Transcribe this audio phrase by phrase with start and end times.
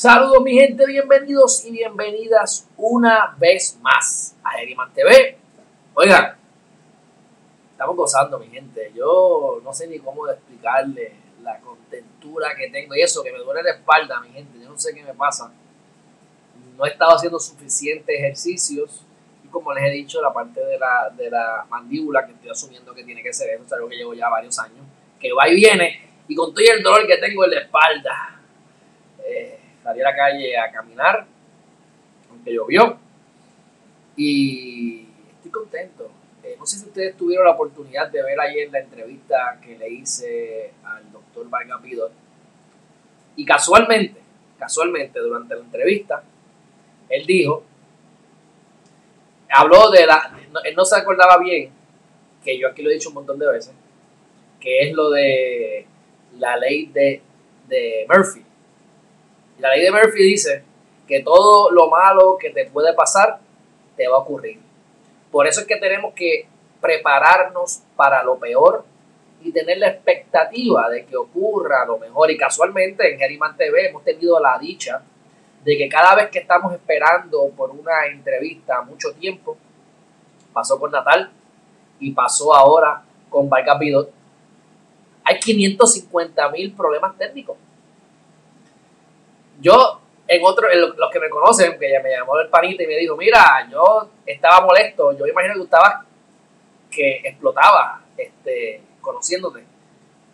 [0.00, 5.36] Saludos mi gente, bienvenidos y bienvenidas una vez más a Herriman TV.
[5.92, 6.38] Oigan,
[7.72, 8.92] estamos gozando mi gente.
[8.94, 13.62] Yo no sé ni cómo explicarle la contentura que tengo y eso, que me duele
[13.62, 14.58] la espalda mi gente.
[14.58, 15.52] Yo no sé qué me pasa.
[16.78, 19.04] No he estado haciendo suficientes ejercicios
[19.44, 22.94] y como les he dicho, la parte de la, de la mandíbula que estoy asumiendo
[22.94, 24.80] que tiene que ser es algo que llevo ya varios años,
[25.20, 28.40] que va y viene y con todo el dolor que tengo en la espalda.
[29.26, 31.26] Eh, salí a la calle a caminar,
[32.30, 32.98] aunque llovió,
[34.16, 36.10] y estoy contento.
[36.42, 39.88] Eh, no sé si ustedes tuvieron la oportunidad de ver ayer la entrevista que le
[39.90, 42.12] hice al doctor Vargas Pidot.
[43.36, 44.20] Y casualmente,
[44.58, 46.22] casualmente durante la entrevista,
[47.08, 47.64] él dijo,
[49.50, 51.70] habló de la, él no se acordaba bien,
[52.44, 53.74] que yo aquí lo he dicho un montón de veces,
[54.60, 55.86] que es lo de
[56.38, 57.22] la ley de,
[57.68, 58.44] de Murphy.
[59.60, 60.64] La ley de Murphy dice
[61.06, 63.38] que todo lo malo que te puede pasar
[63.94, 64.58] te va a ocurrir.
[65.30, 66.46] Por eso es que tenemos que
[66.80, 68.84] prepararnos para lo peor
[69.42, 72.30] y tener la expectativa de que ocurra lo mejor.
[72.30, 75.02] Y casualmente en Geriman TV hemos tenido la dicha
[75.62, 79.58] de que cada vez que estamos esperando por una entrevista mucho tiempo,
[80.54, 81.30] pasó con Natal
[81.98, 84.10] y pasó ahora con Vargas Pidot,
[85.22, 87.58] hay 550 mil problemas técnicos.
[89.60, 92.86] Yo, en otro, en los que me conocen, que ella me llamó el panita y
[92.86, 96.06] me dijo, mira, yo estaba molesto, yo imagino que tú estabas
[96.90, 99.64] que explotaba este, conociéndote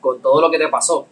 [0.01, 1.07] con todo lo que te pasó.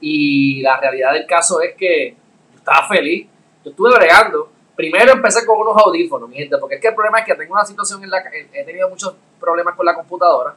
[0.00, 2.16] Y la realidad del caso es que
[2.52, 3.26] yo estaba feliz,
[3.64, 4.50] yo estuve bregando.
[4.74, 7.54] Primero empecé con unos audífonos, mi gente, porque es que el problema es que tengo
[7.54, 10.54] una situación en la que he tenido muchos problemas con la computadora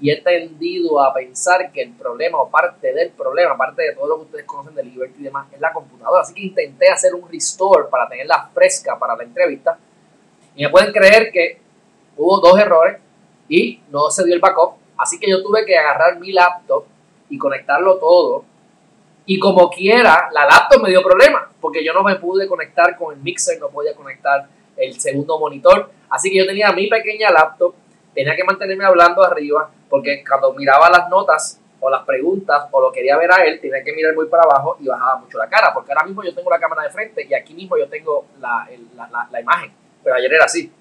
[0.00, 4.06] y he tendido a pensar que el problema o parte del problema, parte de todo
[4.06, 6.22] lo que ustedes conocen de Liberty y demás, es la computadora.
[6.22, 9.76] Así que intenté hacer un restore para tenerla fresca para la entrevista.
[10.54, 11.58] Y me pueden creer que
[12.16, 12.98] hubo dos errores
[13.48, 14.74] y no se dio el backup.
[14.96, 16.84] Así que yo tuve que agarrar mi laptop
[17.28, 18.44] y conectarlo todo.
[19.26, 23.14] Y como quiera, la laptop me dio problemas porque yo no me pude conectar con
[23.14, 25.90] el mixer, no podía conectar el segundo monitor.
[26.08, 27.74] Así que yo tenía mi pequeña laptop,
[28.14, 32.92] tenía que mantenerme hablando arriba porque cuando miraba las notas o las preguntas o lo
[32.92, 35.72] quería ver a él, tenía que mirar muy para abajo y bajaba mucho la cara,
[35.72, 38.68] porque ahora mismo yo tengo la cámara de frente y aquí mismo yo tengo la,
[38.96, 39.72] la, la, imagen,
[40.02, 40.72] pero ayer era así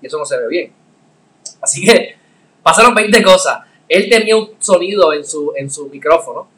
[0.00, 0.72] y eso no se ve bien.
[1.60, 2.16] Así que
[2.62, 3.60] pasaron 20 cosas.
[3.88, 6.48] Él tenía un sonido en su, en su micrófono,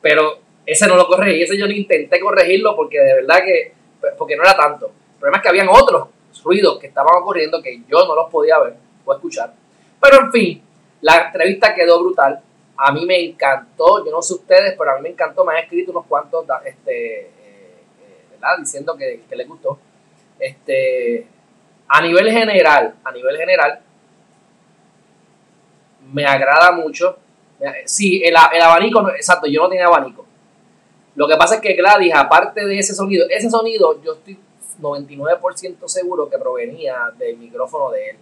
[0.00, 3.72] pero ese no lo corregí, ese yo no intenté corregirlo porque de verdad que,
[4.16, 4.86] porque no era tanto.
[4.86, 6.08] El problema es que habían otros
[6.44, 9.52] ruidos que estaban ocurriendo que yo no los podía ver o escuchar.
[10.00, 10.62] Pero en fin,
[11.00, 12.40] la entrevista quedó brutal.
[12.76, 15.44] A mí me encantó, yo no sé ustedes, pero a mí me encantó.
[15.44, 17.30] Me han escrito unos cuantos, este, eh.
[18.58, 19.78] Diciendo que, que les gustó.
[20.38, 21.26] Este,
[21.88, 23.80] a nivel general, a nivel general,
[26.12, 27.18] me agrada mucho.
[27.84, 30.24] Sí, el, el abanico, exacto, yo no tenía abanico.
[31.14, 34.38] Lo que pasa es que Gladys, aparte de ese sonido, ese sonido yo estoy
[34.80, 38.16] 99% seguro que provenía del micrófono de él.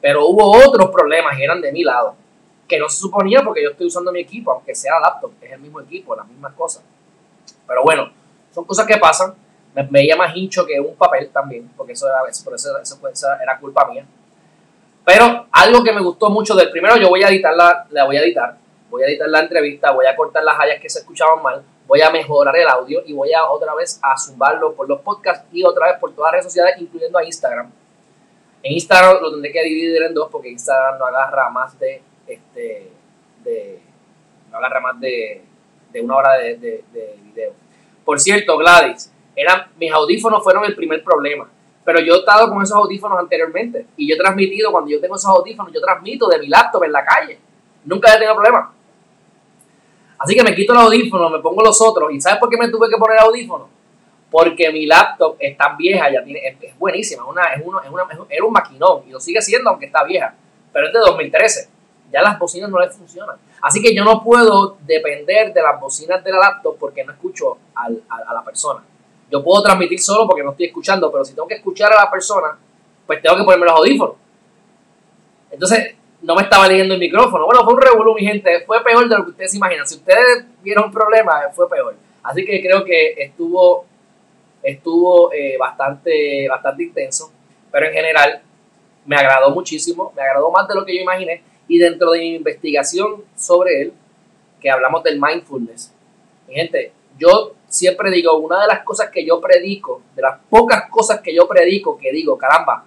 [0.00, 2.14] Pero hubo otros problemas y eran de mi lado,
[2.68, 5.60] que no se suponía porque yo estoy usando mi equipo, aunque sea laptop, es el
[5.60, 6.84] mismo equipo, las mismas cosas.
[7.66, 8.12] Pero bueno,
[8.52, 9.34] son cosas que pasan.
[9.74, 13.58] Me veía más hincho que un papel también, porque eso era, por eso, eso, era
[13.58, 14.04] culpa mía.
[15.04, 18.22] Pero algo que me gustó mucho del primero, yo voy a editarla, la voy a
[18.22, 18.56] editar,
[18.90, 22.02] voy a editar la entrevista, voy a cortar las hallas que se escuchaban mal, voy
[22.02, 25.64] a mejorar el audio y voy a otra vez a zumbarlo por los podcasts y
[25.64, 27.70] otra vez por todas las redes sociales, incluyendo a Instagram.
[28.62, 32.90] En Instagram lo tendré que dividir en dos porque Instagram no agarra más de este
[33.44, 33.80] de
[34.50, 35.42] no agarra más de,
[35.92, 37.52] de una hora de, de, de, video.
[38.04, 41.48] Por cierto, Gladys, eran, mis audífonos fueron el primer problema.
[41.84, 45.16] Pero yo he estado con esos audífonos anteriormente y yo he transmitido, cuando yo tengo
[45.16, 47.38] esos audífonos, yo transmito de mi laptop en la calle.
[47.84, 48.72] Nunca he tenido problema.
[50.18, 52.12] Así que me quito los audífonos, me pongo los otros.
[52.12, 53.68] ¿Y sabes por qué me tuve que poner audífonos?
[54.30, 57.88] Porque mi laptop es tan vieja, ya tiene, es, es buenísima, una, es uno, es
[57.88, 60.34] una, es, un maquinón y lo sigue siendo aunque está vieja,
[60.72, 61.70] pero es de 2013.
[62.12, 63.36] Ya las bocinas no le funcionan.
[63.60, 67.58] Así que yo no puedo depender de las bocinas de la laptop porque no escucho
[67.74, 68.82] a, a la persona.
[69.30, 72.10] Yo puedo transmitir solo porque no estoy escuchando, pero si tengo que escuchar a la
[72.10, 72.58] persona,
[73.06, 74.16] pues tengo que ponerme los audífonos.
[75.50, 77.46] Entonces, no me estaba leyendo el micrófono.
[77.46, 78.64] Bueno, fue un revolú, mi gente.
[78.66, 79.86] Fue peor de lo que ustedes imaginan.
[79.86, 81.94] Si ustedes vieron un problema, fue peor.
[82.22, 83.86] Así que creo que estuvo,
[84.62, 87.32] estuvo eh, bastante, bastante intenso.
[87.70, 88.42] Pero en general,
[89.06, 90.12] me agradó muchísimo.
[90.16, 91.42] Me agradó más de lo que yo imaginé.
[91.68, 93.92] Y dentro de mi investigación sobre él,
[94.60, 95.92] que hablamos del mindfulness.
[96.46, 100.88] Mi gente, yo siempre digo, una de las cosas que yo predico, de las pocas
[100.90, 102.84] cosas que yo predico, que digo, caramba,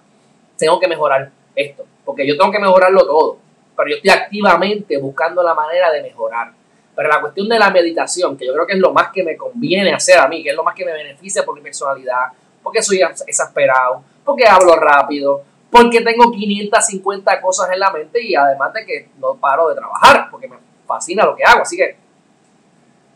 [0.56, 3.38] tengo que mejorar esto porque yo tengo que mejorarlo todo,
[3.76, 6.52] pero yo estoy activamente buscando la manera de mejorar.
[6.94, 9.36] Pero la cuestión de la meditación, que yo creo que es lo más que me
[9.36, 12.26] conviene hacer a mí, que es lo más que me beneficia por mi personalidad,
[12.62, 18.74] porque soy exasperado, porque hablo rápido, porque tengo 550 cosas en la mente y además
[18.74, 20.56] de que no paro de trabajar, porque me
[20.86, 21.62] fascina lo que hago.
[21.62, 21.96] Así que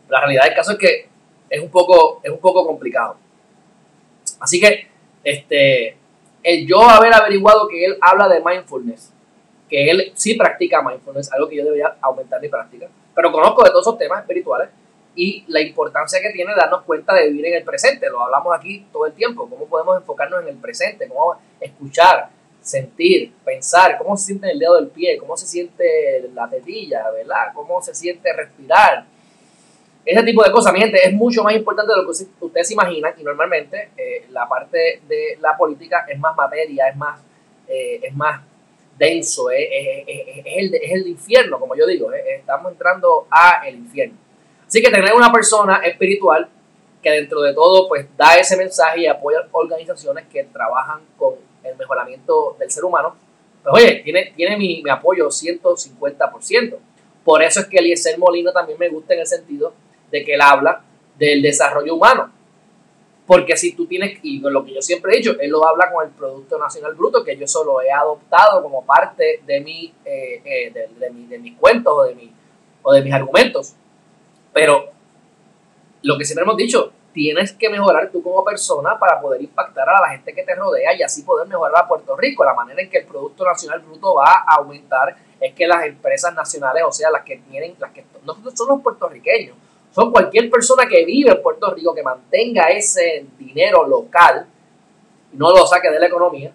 [0.09, 1.07] la realidad del caso es que
[1.49, 3.17] es un poco, es un poco complicado.
[4.39, 4.87] Así que,
[5.23, 5.97] este,
[6.43, 9.13] el yo haber averiguado que él habla de mindfulness,
[9.69, 12.87] que él sí practica mindfulness, algo que yo debería aumentar mi práctica,
[13.17, 14.69] pero conozco de todos esos temas espirituales
[15.15, 18.07] y la importancia que tiene darnos cuenta de vivir en el presente.
[18.11, 22.29] Lo hablamos aquí todo el tiempo, cómo podemos enfocarnos en el presente, cómo escuchar,
[22.61, 27.53] sentir, pensar, cómo se siente el dedo del pie, cómo se siente la tetilla, ¿verdad?
[27.55, 29.07] Cómo se siente respirar,
[30.05, 33.13] ese tipo de cosas, mi gente, es mucho más importante de lo que ustedes imaginan
[33.17, 37.19] y normalmente eh, la parte de la política es más materia, es más,
[37.67, 38.41] eh, es más
[38.97, 39.67] denso, es,
[40.45, 44.17] el de, es el infierno, como yo digo, estamos entrando a el infierno.
[44.67, 46.49] Así que tener una persona espiritual
[47.01, 51.77] que dentro de todo pues da ese mensaje y apoya organizaciones que trabajan con el
[51.77, 53.15] mejoramiento del ser humano,
[53.63, 56.77] pues oye, tiene, tiene mi, mi apoyo 150%.
[57.23, 59.73] Por eso es que Eliezer Molina también me gusta en el sentido
[60.11, 60.81] de que él habla
[61.17, 62.31] del desarrollo humano.
[63.27, 66.07] Porque si tú tienes, y lo que yo siempre he dicho, él lo habla con
[66.07, 70.89] el Producto Nacional Bruto, que yo solo he adoptado como parte de, mi, eh, eh,
[70.97, 72.31] de, mi, de mis cuentos o de, mi,
[72.81, 73.73] o de mis argumentos.
[74.53, 74.85] Pero
[76.03, 79.99] lo que siempre hemos dicho, tienes que mejorar tú como persona para poder impactar a
[79.99, 82.45] la gente que te rodea y así poder mejorar a Puerto Rico.
[82.45, 86.33] La manera en que el Producto Nacional Bruto va a aumentar es que las empresas
[86.33, 89.57] nacionales, o sea, las que tienen, las que no son los puertorriqueños,
[89.97, 94.45] son cualquier persona que vive en Puerto Rico que mantenga ese dinero local
[95.33, 96.53] y no lo saque de la economía.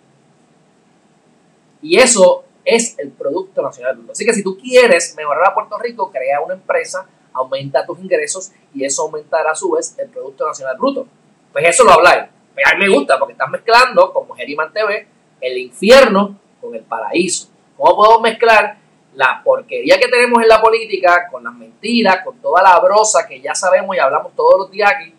[1.82, 4.12] Y eso es el Producto Nacional Bruto.
[4.12, 8.52] Así que si tú quieres mejorar a Puerto Rico, crea una empresa, aumenta tus ingresos
[8.72, 11.08] y eso aumentará a su vez el Producto Nacional Bruto.
[11.52, 12.26] Pues eso lo habláis.
[12.54, 15.08] Pues a mí me gusta porque estás mezclando, como Geriman TV,
[15.40, 17.48] el infierno con el paraíso.
[17.76, 18.78] ¿Cómo podemos mezclar
[19.14, 23.41] la porquería que tenemos en la política, con las mentiras, con toda la brosa que
[23.41, 25.14] ya sabemos y hablamos todos los días aquí,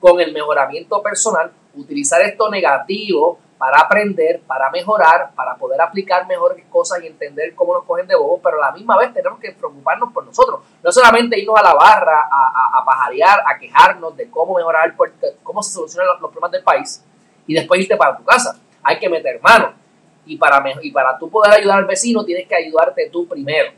[0.00, 6.64] con el mejoramiento personal, utilizar esto negativo para aprender, para mejorar, para poder aplicar mejores
[6.68, 9.52] cosas y entender cómo nos cogen de bobo, pero a la misma vez tenemos que
[9.52, 10.60] preocuparnos por nosotros.
[10.82, 14.94] No solamente irnos a la barra a, pajarear, a quejarnos de cómo mejorar, el,
[15.42, 17.04] cómo se solucionan los, los problemas del país
[17.46, 18.58] y después irte para tu casa.
[18.82, 19.81] Hay que meter mano
[20.26, 23.72] y para, y para tú poder ayudar al vecino tienes que ayudarte tú primero.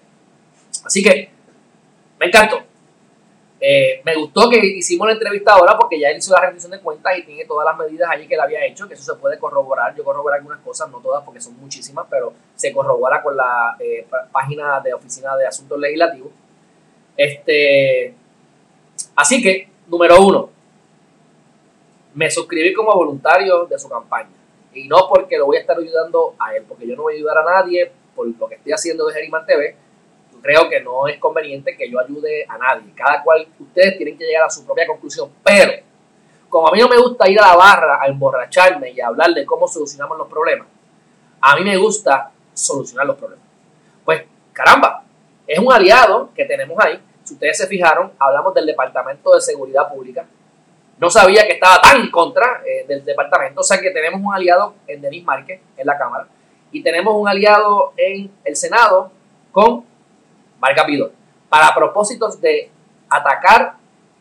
[0.85, 1.31] Así que
[2.19, 2.63] me encantó.
[3.67, 6.81] Eh, me gustó que hicimos la entrevista ahora porque ya él hizo la rendición de
[6.81, 9.39] cuentas y tiene todas las medidas allí que él había hecho, que eso se puede
[9.39, 9.95] corroborar.
[9.97, 14.07] Yo corroboré algunas cosas, no todas porque son muchísimas, pero se corrobora con la eh,
[14.31, 16.31] página de Oficina de Asuntos Legislativos.
[17.17, 18.15] Este,
[19.17, 20.51] así que, número uno,
[22.13, 24.44] me suscribí como voluntario de su campaña.
[24.75, 27.17] Y no porque lo voy a estar ayudando a él, porque yo no voy a
[27.17, 29.77] ayudar a nadie por lo que estoy haciendo de Geriman TV.
[30.43, 32.93] Creo que no es conveniente que yo ayude a nadie.
[32.95, 35.31] Cada cual, ustedes tienen que llegar a su propia conclusión.
[35.43, 35.73] Pero,
[36.49, 39.33] como a mí no me gusta ir a la barra a emborracharme y a hablar
[39.33, 40.69] de cómo solucionamos los problemas,
[41.41, 43.45] a mí me gusta solucionar los problemas.
[44.05, 45.05] Pues, caramba,
[45.47, 47.01] es un aliado que tenemos ahí.
[47.23, 50.27] Si ustedes se fijaron, hablamos del Departamento de Seguridad Pública,
[50.99, 53.61] no sabía que estaba tan en contra eh, del departamento.
[53.61, 56.27] O sea que tenemos un aliado en Denis Márquez, en la Cámara,
[56.71, 59.11] y tenemos un aliado en el Senado
[59.53, 59.85] con
[60.59, 61.13] Vargas Vidor,
[61.49, 62.71] para propósitos de
[63.09, 63.75] atacar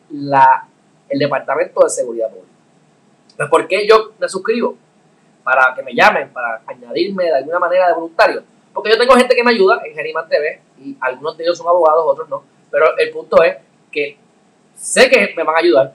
[0.09, 0.67] la,
[1.09, 2.53] el Departamento de Seguridad Pública.
[3.37, 4.77] Pues, ¿por qué yo me suscribo?
[5.43, 8.43] Para que me llamen, para añadirme de alguna manera de voluntario.
[8.73, 11.67] Porque yo tengo gente que me ayuda en Geriman TV, y algunos de ellos son
[11.67, 12.43] abogados, otros no.
[12.69, 13.57] Pero el punto es
[13.91, 14.17] que
[14.75, 15.93] sé que me van a ayudar,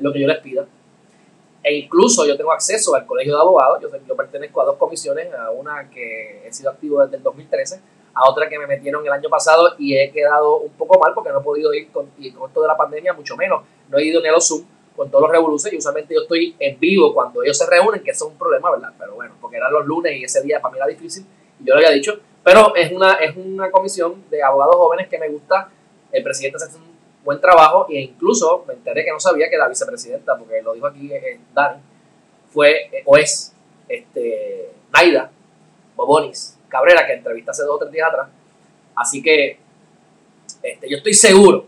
[0.00, 0.66] lo que yo les pida.
[1.62, 5.32] E incluso yo tengo acceso al colegio de abogados, yo, yo pertenezco a dos comisiones,
[5.34, 7.80] a una que he sido activo desde el 2013,
[8.14, 11.30] a otra que me metieron el año pasado y he quedado un poco mal porque
[11.30, 13.62] no he podido ir con, y con esto de la pandemia, mucho menos.
[13.88, 14.64] No he ido ni a los Zoom
[14.96, 18.10] con todos los revoluciones y usualmente yo estoy en vivo cuando ellos se reúnen, que
[18.10, 18.92] eso es un problema, ¿verdad?
[18.98, 21.24] Pero bueno, porque eran los lunes y ese día para mí era difícil,
[21.58, 25.18] y yo lo había dicho, pero es una, es una comisión de abogados jóvenes que
[25.18, 25.70] me gusta,
[26.12, 26.89] el presidente un
[27.24, 30.86] buen trabajo e incluso me enteré que no sabía que la vicepresidenta, porque lo dijo
[30.86, 31.80] aquí eh, Dani,
[32.52, 33.54] fue eh, o es
[33.88, 35.30] este, Naida
[35.96, 38.28] Bobonis Cabrera, que entrevista hace dos o tres días atrás.
[38.94, 39.58] Así que
[40.62, 41.66] este, yo estoy seguro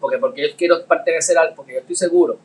[0.00, 2.38] porque, porque yo quiero pertenecer al, porque yo estoy seguro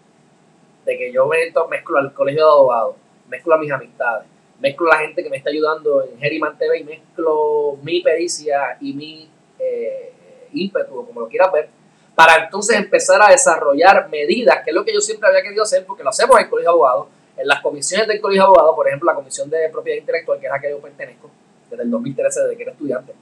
[0.85, 1.29] de que yo
[1.69, 2.95] mezclo al colegio de abogados,
[3.27, 4.27] mezclo a mis amistades,
[4.59, 8.77] mezclo a la gente que me está ayudando en Geriman TV y mezclo mi pericia
[8.79, 10.13] y mi eh,
[10.53, 11.69] ímpetu, como lo quieras ver,
[12.15, 15.85] para entonces empezar a desarrollar medidas, que es lo que yo siempre había querido hacer,
[15.85, 18.75] porque lo hacemos en el colegio de abogados, en las comisiones del colegio de abogados,
[18.75, 21.29] por ejemplo, la comisión de propiedad intelectual, que es a la que yo pertenezco,
[21.69, 23.13] desde el 2013, desde que era estudiante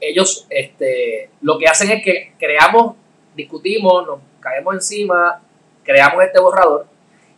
[0.00, 2.96] ellos este, lo que hacen es que creamos,
[3.34, 5.42] discutimos, nos caemos encima,
[5.82, 6.86] creamos este borrador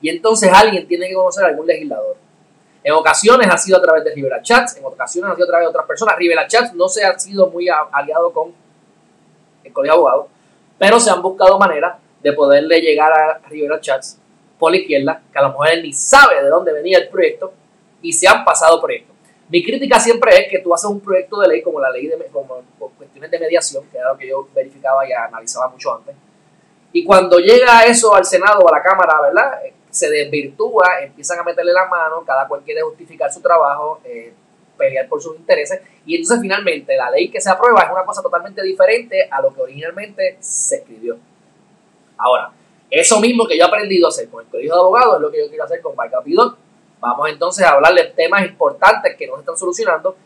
[0.00, 2.16] y entonces alguien tiene que conocer a algún legislador.
[2.84, 5.66] En ocasiones ha sido a través de Rivera Chats, en ocasiones ha sido a través
[5.66, 6.16] de otras personas.
[6.16, 8.54] Rivera Chats no se ha sido muy aliado con
[9.68, 10.26] el Colegio de Abogados,
[10.78, 14.18] pero se han buscado maneras de poderle llegar a Rivera Chats
[14.58, 17.52] por la izquierda, que a lo mejor él ni sabe de dónde venía el proyecto,
[18.02, 19.16] y se han pasado proyectos.
[19.48, 22.16] Mi crítica siempre es que tú haces un proyecto de ley como la ley de
[22.32, 26.14] como, cuestiones de mediación, que era lo que yo verificaba y analizaba mucho antes.
[26.92, 29.60] Y cuando llega eso al Senado o a la Cámara, ¿verdad?
[29.90, 34.32] Se desvirtúa, empiezan a meterle la mano, cada cual quiere justificar su trabajo, eh,
[34.78, 38.22] pelear por sus intereses, y entonces finalmente la ley que se aprueba es una cosa
[38.22, 41.18] totalmente diferente a lo que originalmente se escribió.
[42.16, 42.50] Ahora,
[42.90, 45.30] eso mismo que yo he aprendido a hacer con el Colegio de Abogados es lo
[45.30, 46.22] que yo quiero hacer con Marca
[47.00, 50.16] Vamos entonces a hablar de temas importantes que no se están solucionando.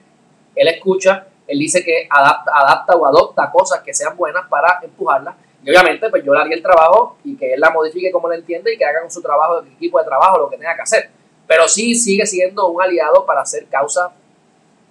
[0.55, 5.35] Él escucha, él dice que adapta, adapta o adopta cosas que sean buenas para empujarlas.
[5.63, 8.35] Y obviamente, pues yo le haría el trabajo y que él la modifique como lo
[8.35, 10.83] entiende y que haga con su trabajo, el equipo de trabajo, lo que tenga que
[10.83, 11.11] hacer.
[11.47, 14.11] Pero sí sigue siendo un aliado para hacer causas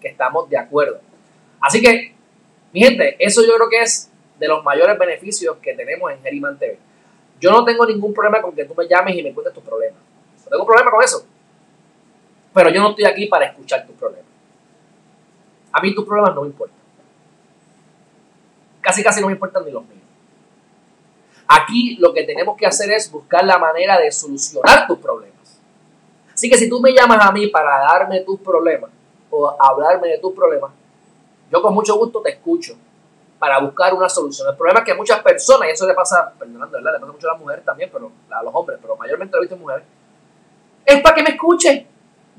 [0.01, 0.99] que estamos de acuerdo.
[1.61, 2.13] Así que,
[2.73, 6.57] mi gente, eso yo creo que es de los mayores beneficios que tenemos en Geriman
[6.57, 6.77] TV.
[7.39, 9.99] Yo no tengo ningún problema con que tú me llames y me cuentes tus problemas.
[10.45, 11.25] No tengo problema con eso.
[12.53, 14.29] Pero yo no estoy aquí para escuchar tus problemas.
[15.71, 16.77] A mí tus problemas no me importan.
[18.81, 20.01] Casi casi no me importan ni los míos.
[21.47, 25.61] Aquí lo que tenemos que hacer es buscar la manera de solucionar tus problemas.
[26.33, 28.89] Así que si tú me llamas a mí para darme tus problemas
[29.31, 30.71] o hablarme de tus problemas,
[31.51, 32.75] yo con mucho gusto te escucho
[33.39, 34.47] para buscar una solución.
[34.49, 36.93] El problema es que muchas personas, y eso le pasa, perdonando, ¿verdad?
[36.93, 39.41] Le pasa mucho a las mujeres también, pero a los hombres, pero mayormente lo he
[39.41, 39.83] visto en mujeres,
[40.85, 41.87] es para que me escuchen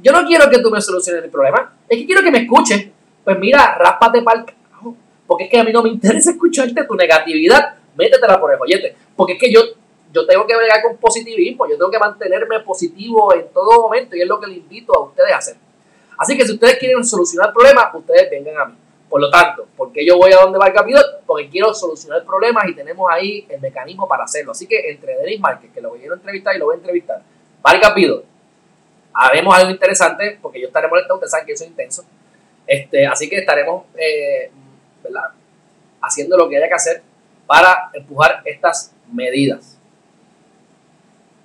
[0.03, 2.89] yo no quiero que tú me soluciones mi problema, es que quiero que me escuches.
[3.25, 4.97] Pues mira, ráspate para el carajo,
[5.27, 8.97] porque es que a mí no me interesa escucharte tu negatividad, métetela por el joyete,
[9.15, 9.61] porque es que yo,
[10.13, 14.23] yo tengo que bregar con positivismo, yo tengo que mantenerme positivo en todo momento y
[14.23, 15.57] es lo que le invito a ustedes a hacer.
[16.23, 18.75] Así que si ustedes quieren solucionar problemas, ustedes vengan a mí.
[19.09, 21.03] Por lo tanto, porque yo voy a donde va el capítulo?
[21.27, 24.53] Porque quiero solucionar problemas y tenemos ahí el mecanismo para hacerlo.
[24.53, 27.21] Así que entre Denis Márquez, que lo voy a entrevistar y lo voy a entrevistar,
[27.67, 28.23] va el
[29.13, 32.05] haremos algo interesante, porque yo estaré molestado, ustedes saben que eso es intenso.
[32.69, 34.49] Este, así que estaremos eh,
[35.03, 35.31] ¿verdad?
[36.01, 37.03] haciendo lo que haya que hacer
[37.49, 39.77] para empujar estas medidas.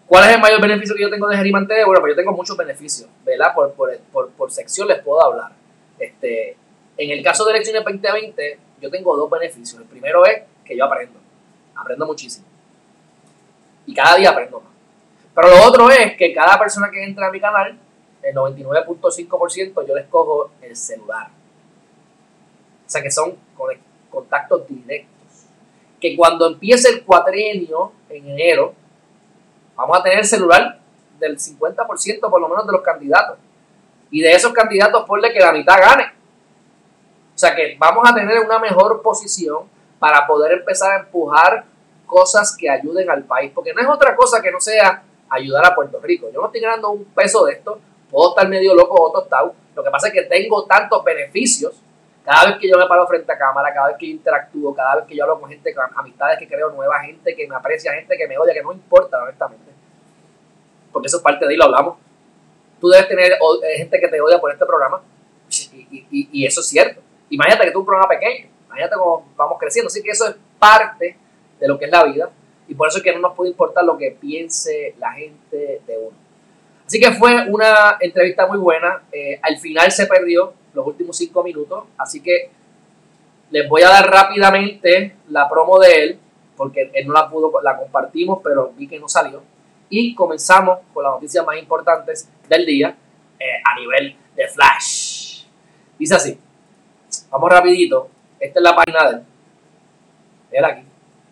[0.08, 1.84] ¿Cuál es el mayor beneficio que yo tengo de Gerimante?
[1.84, 3.54] Bueno, pues yo tengo muchos beneficios, ¿verdad?
[3.54, 5.52] Por, por, por, sección les puedo hablar.
[6.00, 6.56] Este,
[6.98, 9.82] en el caso de elecciones 2020, yo tengo dos beneficios.
[9.82, 11.20] El primero es que yo aprendo,
[11.76, 12.46] aprendo muchísimo.
[13.86, 14.72] Y cada día aprendo más.
[15.36, 17.78] Pero lo otro es que cada persona que entra a mi canal,
[18.24, 21.28] el 99.5% yo les cojo el celular.
[22.88, 23.36] O sea que son
[24.10, 25.12] contactos directos.
[26.00, 28.74] Que cuando empiece el cuatrienio en enero,
[29.78, 30.80] vamos a tener el celular
[31.20, 33.38] del 50% por lo menos de los candidatos.
[34.10, 36.12] Y de esos candidatos, ponle que la mitad gane.
[37.36, 39.66] O sea que vamos a tener una mejor posición
[40.00, 41.66] para poder empezar a empujar
[42.06, 43.52] cosas que ayuden al país.
[43.54, 46.30] Porque no es otra cosa que no sea ayudar a Puerto Rico.
[46.34, 47.80] Yo no estoy ganando un peso de esto,
[48.10, 49.54] puedo estar medio loco o tostado.
[49.76, 51.74] Lo que pasa es que tengo tantos beneficios
[52.24, 55.06] cada vez que yo me paro frente a cámara, cada vez que interactúo, cada vez
[55.06, 58.18] que yo hablo con gente, con amistades que creo, nueva gente que me aprecia, gente
[58.18, 59.67] que me odia, que no importa, honestamente.
[60.98, 62.00] Porque eso es parte de ahí, lo hablamos.
[62.82, 65.00] Tú debes tener eh, gente que te odia por este programa.
[66.10, 67.02] Y, eso es cierto.
[67.30, 68.48] Imagínate que tú un programa pequeño.
[68.66, 69.90] Imagínate cómo vamos creciendo.
[69.90, 71.16] Así que eso es parte
[71.60, 72.32] de lo que es la vida
[72.68, 75.98] y por eso es que no nos puede importar lo que piense la gente de
[76.00, 76.18] uno.
[76.88, 79.04] Así que fue una entrevista muy buena.
[79.12, 82.50] Eh, al final se perdió los últimos cinco minutos, así que
[83.52, 86.20] les voy a dar rápidamente la promo de él
[86.56, 89.44] porque él no la pudo, la compartimos, pero vi que no salió.
[89.90, 92.96] Y comenzamos con las noticias más importantes del día
[93.40, 95.46] eh, a nivel de Flash.
[95.98, 96.40] Dice así,
[97.30, 100.66] vamos rapidito, esta es la página de él.
[100.66, 100.82] Aquí.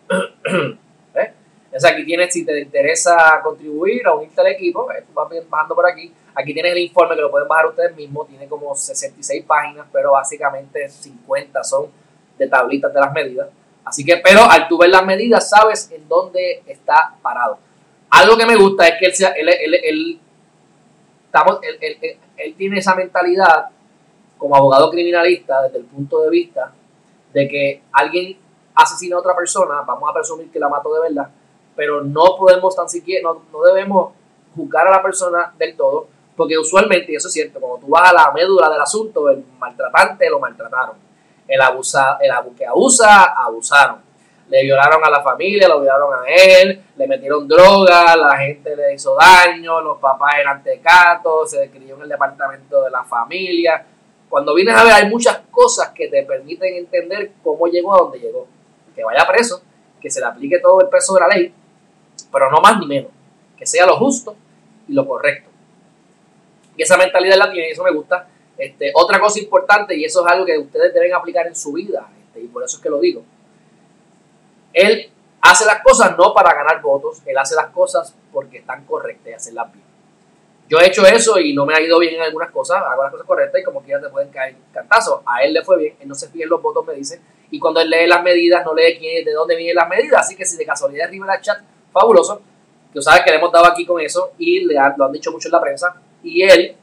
[1.15, 1.33] ¿Eh?
[1.65, 5.89] Entonces aquí tienes, si te interesa contribuir o unirte al equipo, eh, vas bajando por
[5.89, 6.13] aquí.
[6.33, 10.11] Aquí tienes el informe que lo pueden bajar ustedes mismos, tiene como 66 páginas, pero
[10.13, 11.87] básicamente 50 son
[12.37, 13.49] de tablitas de las medidas.
[13.83, 17.59] Así que, pero al tú ver las medidas, sabes en dónde está parado.
[18.15, 20.21] Algo que me gusta es que él, él, él,
[21.25, 23.67] estamos, él, tiene esa mentalidad
[24.37, 26.71] como abogado criminalista desde el punto de vista
[27.33, 28.37] de que alguien
[28.73, 31.29] asesina a otra persona, vamos a presumir que la mató de verdad,
[31.75, 34.13] pero no podemos tan siquiera, no, no debemos
[34.55, 36.07] juzgar a la persona del todo,
[36.37, 39.43] porque usualmente, y eso es cierto, cuando tú vas a la médula del asunto, el
[39.59, 40.95] maltratante lo maltrataron,
[41.49, 44.04] el, abusa, el que abusa, abusaron,
[44.47, 48.93] le violaron a la familia, lo violaron a él, le metieron droga, la gente le
[48.93, 53.85] hizo daño, los papás eran tecatos, se crió en el departamento de la familia.
[54.29, 58.19] Cuando vienes a ver, hay muchas cosas que te permiten entender cómo llegó a donde
[58.19, 58.47] llegó.
[58.95, 59.61] Que vaya preso,
[59.99, 61.53] que se le aplique todo el peso de la ley,
[62.31, 63.11] pero no más ni menos.
[63.57, 64.35] Que sea lo justo
[64.87, 65.49] y lo correcto.
[66.77, 68.27] Y esa mentalidad la tiene y eso me gusta.
[68.57, 72.07] Este, otra cosa importante, y eso es algo que ustedes deben aplicar en su vida,
[72.25, 73.23] este, y por eso es que lo digo.
[74.75, 79.27] Él hace las cosas no para ganar votos, él hace las cosas porque están correctas
[79.27, 79.85] y hacerlas bien.
[80.67, 83.11] Yo he hecho eso y no me ha ido bien en algunas cosas, hago las
[83.11, 85.21] cosas correctas y como quiera te pueden caer cantazos.
[85.25, 87.57] A él le fue bien, él no se fija en los votos, me dice, y
[87.57, 90.45] cuando él lee las medidas, no lee quién, de dónde vienen las medidas, así que
[90.45, 91.59] si de casualidad el chat,
[91.93, 92.41] fabuloso,
[92.93, 95.47] tú sabes que le hemos dado aquí con eso y le lo han dicho mucho
[95.47, 96.75] en la prensa, y él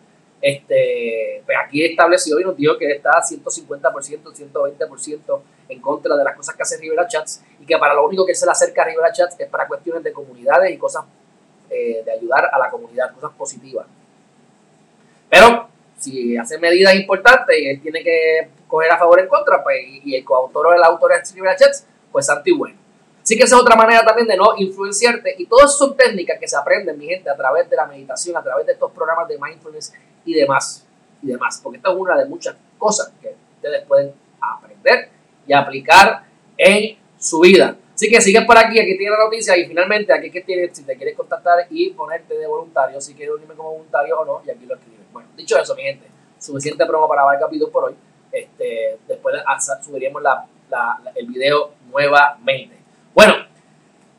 [0.42, 6.36] este, pues aquí estableció y nos dijo que está 150%, 120% en contra de las
[6.36, 9.12] cosas que hace Rivera Chats y que para lo único que se le acerca Rivera
[9.12, 11.04] Chats es para cuestiones de comunidades y cosas
[11.70, 13.86] eh, de ayudar a la comunidad, cosas positivas.
[15.30, 19.62] Pero si hace medidas importantes y él tiene que coger a favor o en contra,
[19.62, 22.76] pues, y, el coautor o el autor es Rivera Chats, pues santo bueno.
[23.22, 25.36] Así que esa es otra manera también de no influenciarte.
[25.38, 28.42] Y todas son técnicas que se aprenden, mi gente, a través de la meditación, a
[28.42, 29.92] través de estos programas de mindfulness
[30.24, 30.86] y demás.
[31.22, 31.60] Y demás.
[31.62, 35.10] Porque esta es una de muchas cosas que ustedes pueden aprender
[35.46, 36.24] y aplicar
[36.56, 37.76] en su vida.
[37.94, 40.82] Así que sigue por aquí, aquí tiene la noticia y finalmente aquí que tienes, si
[40.84, 44.50] te quieres contactar y ponerte de voluntario, si quieres unirme como voluntario o no, y
[44.50, 45.06] aquí lo escribes.
[45.12, 46.06] Bueno, dicho eso, mi gente,
[46.38, 47.94] suficiente promo para ver el capítulo por hoy.
[48.32, 49.36] Este, después
[49.84, 50.46] subiríamos la,
[51.14, 52.76] el video nuevamente.
[53.14, 53.34] Bueno,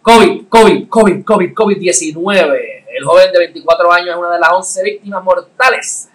[0.02, 2.73] COVID, COVID, COVID, COVID, COVID-19.
[3.04, 6.10] El joven de 24 años es una de las 11 víctimas mortales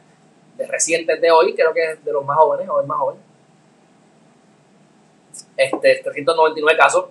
[0.56, 3.16] de recientes de hoy, creo que es de los más jóvenes, o el más joven.
[5.54, 7.04] Este, 399 casos.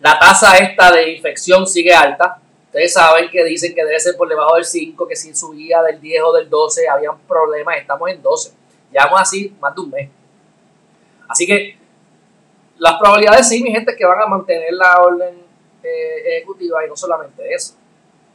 [0.00, 2.40] La tasa esta de infección sigue alta.
[2.68, 6.00] Ustedes saben que dicen que debe ser por debajo del 5, que si subía del
[6.00, 8.54] 10 o del 12 habían problemas, estamos en 12.
[8.90, 10.10] Llevamos así más de un mes.
[11.28, 11.76] Así que
[12.78, 15.34] las probabilidades sí, mi gente, que van a mantener la orden
[15.82, 17.74] eh, ejecutiva y no solamente eso,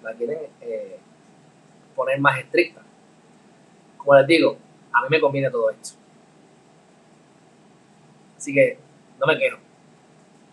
[0.04, 1.00] la quieren eh,
[1.96, 2.82] poner más estricta.
[3.98, 4.58] Como les digo,
[4.94, 5.98] a mí me conviene todo esto.
[8.38, 8.78] Así que
[9.20, 9.58] no me quejo.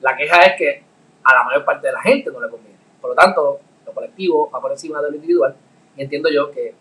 [0.00, 0.82] La queja es que
[1.24, 2.78] a la mayor parte de la gente no le conviene.
[3.00, 5.56] Por lo tanto, lo colectivo va por encima de lo individual
[5.96, 6.74] y entiendo yo que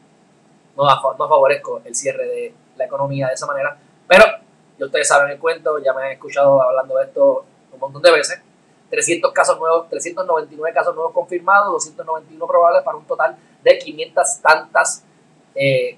[0.76, 3.78] no, no favorezco el cierre de la economía de esa manera,
[4.08, 4.24] pero
[4.78, 8.12] ya ustedes saben el cuento, ya me han escuchado hablando de esto un montón de
[8.12, 8.42] veces.
[8.90, 15.04] 300 casos nuevos, 399 casos nuevos confirmados, 291 probables para un total de 500 tantas
[15.56, 15.98] eh,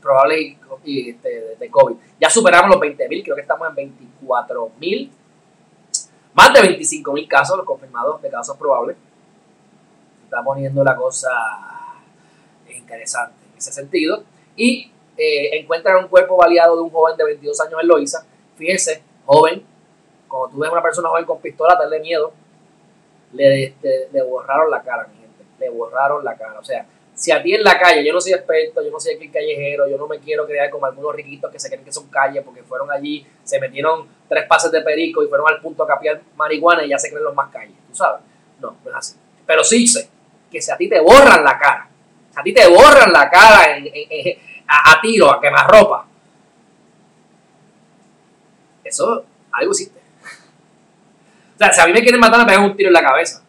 [0.00, 1.96] probables este, de, COVID.
[2.20, 5.10] Ya superamos los 20.000, creo que estamos en 24.000,
[6.34, 8.96] más de 25.000 casos los confirmados de casos probables.
[10.24, 11.30] Está poniendo la cosa
[12.68, 14.22] interesante en ese sentido.
[14.54, 18.26] Y eh, encuentran un cuerpo baleado de un joven de 22 años en Loiza.
[18.56, 19.64] Fíjense, joven,
[20.28, 22.32] cuando tú ves a una persona joven con pistola, te miedo.
[23.32, 25.44] Le, este, le borraron la cara, mi gente.
[25.58, 26.58] Le borraron la cara.
[26.58, 29.14] O sea, si a ti en la calle, yo no soy experto, yo no soy
[29.14, 32.08] aquí callejero, yo no me quiero crear como algunos riquitos que se creen que son
[32.08, 35.86] calles porque fueron allí, se metieron tres pases de perico y fueron al punto a
[35.86, 37.74] capiar marihuana y ya se creen los más calles.
[37.88, 38.20] ¿Tú sabes?
[38.60, 39.16] No, no es así.
[39.46, 40.10] Pero sí sé
[40.50, 41.88] que si a ti te borran la cara,
[42.34, 43.86] a ti te borran la cara en
[44.68, 46.06] a, tiro, a quemar ropa.
[48.84, 50.00] Eso, algo existe.
[51.56, 53.42] O sea, si a mí me quieren matar, me pegan un tiro en la cabeza.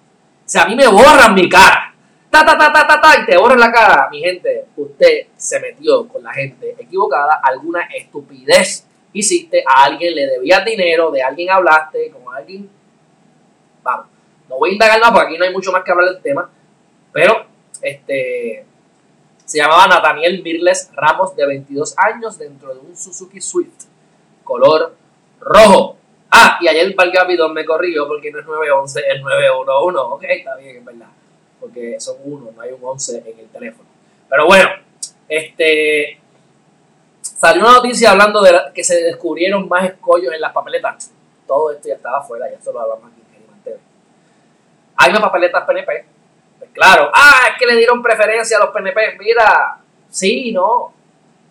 [0.46, 1.94] Si a mí me borran mi cara,
[2.30, 5.60] ta, ta, ta, ta, ta, ta, y te borran la cara, mi gente, usted se
[5.60, 11.50] metió con la gente equivocada, alguna estupidez hiciste, a alguien le debías dinero, de alguien
[11.50, 12.70] hablaste, con alguien,
[13.84, 14.08] vamos,
[14.48, 16.50] No voy a indagar más porque aquí no hay mucho más que hablar del tema,
[17.12, 17.46] pero
[17.82, 18.66] este
[19.48, 23.86] se llamaba Nathaniel Mirles Ramos, de 22 años, dentro de un Suzuki Swift,
[24.44, 24.94] color
[25.40, 25.97] rojo.
[26.40, 26.96] Ah, y ayer
[27.28, 30.00] Bidón me corrió porque no es 911, es 911.
[30.00, 31.08] Ok, está bien, es verdad.
[31.60, 33.90] Porque son uno, no hay un 11 en el teléfono.
[34.30, 34.70] Pero bueno,
[35.28, 36.20] este.
[37.22, 41.12] Salió una noticia hablando de que se descubrieron más escollos en las papeletas.
[41.48, 43.80] Todo esto ya estaba afuera, ya solo hablamos aquí en
[44.96, 46.06] Hay unas papeletas PNP.
[46.60, 49.18] Pues claro, ah, es que le dieron preferencia a los PNP.
[49.18, 50.94] Mira, sí, no.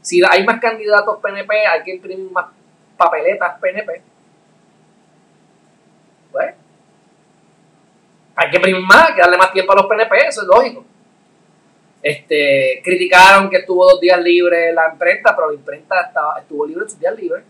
[0.00, 2.46] Si hay más candidatos PNP, hay que imprimir más
[2.96, 4.02] papeletas PNP
[6.36, 6.54] pues,
[8.36, 10.84] hay que imprimir más, que darle más tiempo a los PNP, eso es lógico.
[12.02, 16.84] Este, criticaron que estuvo dos días libre la imprenta, pero la imprenta estaba, estuvo libre
[16.84, 17.42] en sus días libres,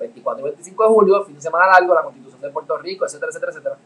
[0.00, 3.30] 24 y 25 de julio, fin de semana largo, la constitución de Puerto Rico, etcétera,
[3.30, 3.76] etcétera, etcétera.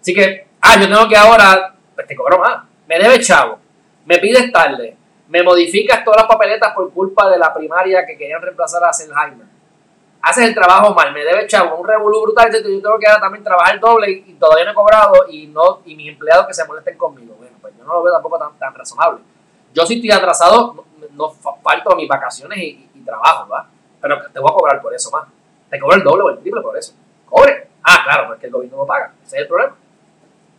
[0.00, 3.58] Así que, ah, yo tengo que ahora, pues te cobro más, me debe chavo,
[4.06, 4.96] me pides tarde,
[5.28, 9.49] me modificas todas las papeletas por culpa de la primaria que querían reemplazar a Selheimer
[10.22, 13.78] haces el trabajo mal, me debe chavo, un revolú brutal, yo tengo que también trabajar
[13.80, 17.34] doble y, todavía no he cobrado y no y mis empleados que se molesten conmigo.
[17.38, 19.20] Bueno, pues yo no lo veo tampoco tan, tan razonable.
[19.72, 23.66] Yo si estoy atrasado, no, falto a mis vacaciones y, trabajo, ¿verdad?
[24.00, 25.26] Pero te voy a cobrar por eso más.
[25.70, 26.92] Te cobro el doble o el triple por eso.
[27.24, 27.68] Cobre.
[27.82, 29.14] Ah, claro, porque el gobierno no paga.
[29.24, 29.74] Ese es el problema.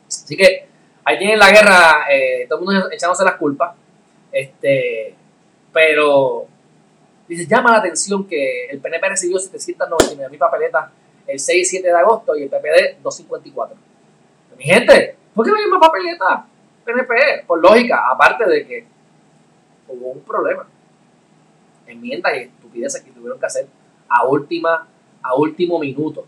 [0.08, 0.68] Así que
[1.06, 3.74] ahí tienen la guerra, eh, todo el mundo echándose las culpas.
[4.32, 5.16] Este,
[5.72, 6.48] pero
[7.32, 10.90] Dice, llama la atención que el PNP recibió 799 mil papeletas
[11.26, 13.78] el 6 y 7 de agosto y el PPD 254.
[14.58, 16.42] Mi gente, ¿por qué no hay más papeletas?
[16.84, 18.86] PNP, por lógica, aparte de que
[19.88, 20.68] hubo un problema.
[21.88, 23.66] Enmiendas y estupideces que tuvieron que hacer
[24.10, 24.86] a última,
[25.24, 26.26] a último minuto.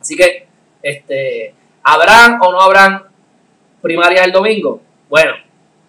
[0.00, 0.48] Así que,
[0.82, 3.02] este, ¿habrán o no habrán
[3.82, 4.80] primarias el domingo?
[5.10, 5.34] Bueno,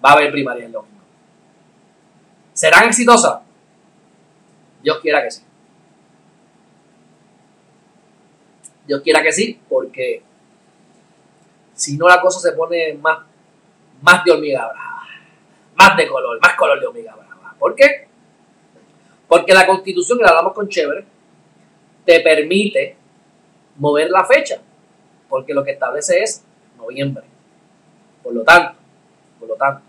[0.04, 1.00] va a haber primarias el domingo.
[2.52, 3.46] ¿Serán exitosas?
[4.86, 5.42] Dios quiera que sí.
[8.86, 10.22] Dios quiera que sí, porque
[11.74, 13.18] si no la cosa se pone más,
[14.04, 15.08] más de hormiga brava,
[15.76, 17.56] más de color, más color de hormiga brava.
[17.58, 18.08] ¿Por qué?
[19.28, 21.04] Porque la constitución, y la hablamos con Chévere,
[22.06, 22.96] te permite
[23.78, 24.62] mover la fecha,
[25.28, 26.44] porque lo que establece es
[26.78, 27.24] noviembre.
[28.22, 28.78] Por lo tanto,
[29.40, 29.82] por lo tanto,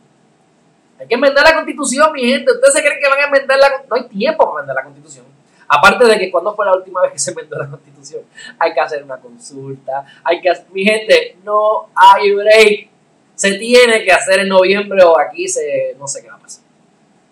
[0.99, 2.53] hay que enmendar la constitución, mi gente.
[2.53, 5.25] ¿Ustedes se creen que van a enmendar la No hay tiempo para enmendar la constitución.
[5.69, 8.23] Aparte de que cuando fue la última vez que se enmendó la constitución,
[8.59, 12.89] hay que hacer una consulta, hay que mi gente, no hay break.
[13.35, 16.65] Se tiene que hacer en noviembre o aquí se no sé qué va a pasar.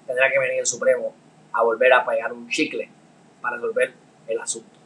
[0.07, 1.15] Tendrá que venir el Supremo
[1.53, 2.91] a volver a pegar un chicle
[3.41, 3.95] para resolver
[4.27, 4.79] el asunto.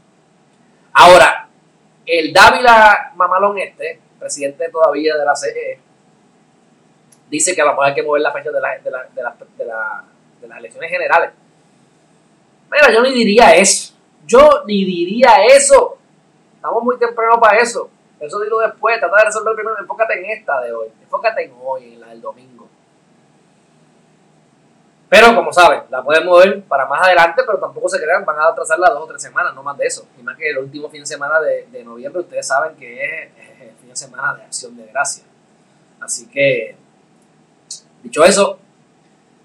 [0.92, 1.48] Ahora,
[2.04, 5.80] el Dávila Mamalón este, presidente todavía de la CE,
[7.30, 11.30] dice que a que mover la fecha de, la, de, la, de, las elecciones generales.
[12.70, 13.94] Mira, yo ni diría eso.
[14.26, 15.98] Yo ni diría eso.
[16.56, 17.88] Estamos muy temprano para eso.
[18.20, 18.98] Eso digo después.
[18.98, 19.78] Trata de resolver primero.
[19.78, 20.88] Enfócate en esta de hoy.
[21.02, 22.68] Enfócate en hoy, en la del domingo.
[25.08, 28.48] Pero como saben, la pueden mover para más adelante, pero tampoco se crean, van a
[28.48, 30.06] atrasarla dos o tres semanas, no más de eso.
[30.18, 33.30] Y más que el último fin de semana de, de noviembre, ustedes saben que es,
[33.38, 35.24] es el fin de semana de acción de gracia.
[35.98, 36.76] Así que
[38.02, 38.58] Dicho eso,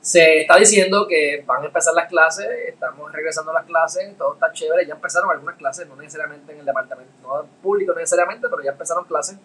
[0.03, 4.33] se está diciendo que van a empezar las clases, estamos regresando a las clases, todo
[4.33, 8.61] está chévere, ya empezaron algunas clases, no necesariamente en el departamento, no público necesariamente, pero
[8.61, 9.37] ya empezaron clases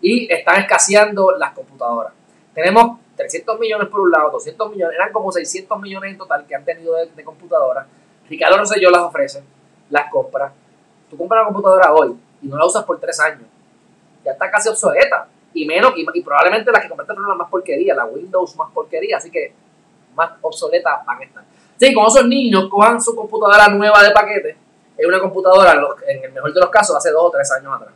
[0.00, 2.14] y están escaseando las computadoras.
[2.54, 6.54] Tenemos 300 millones por un lado, 200 millones, eran como 600 millones en total que
[6.54, 7.86] han tenido de, computadoras.
[8.26, 9.44] Ricardo Rosselló las ofrece,
[9.90, 10.50] las compra.
[11.10, 13.46] Tú compras una computadora hoy y no la usas por tres años,
[14.24, 17.94] ya está casi obsoleta y menos, y, probablemente las que compraste fueron las más porquería,
[17.94, 19.52] la Windows más porquería, así que
[20.14, 21.44] más obsoletas van a estar.
[21.76, 24.56] Sí, con esos niños cojan su computadora nueva de paquete,
[24.96, 27.94] es una computadora, en el mejor de los casos, hace dos o tres años atrás,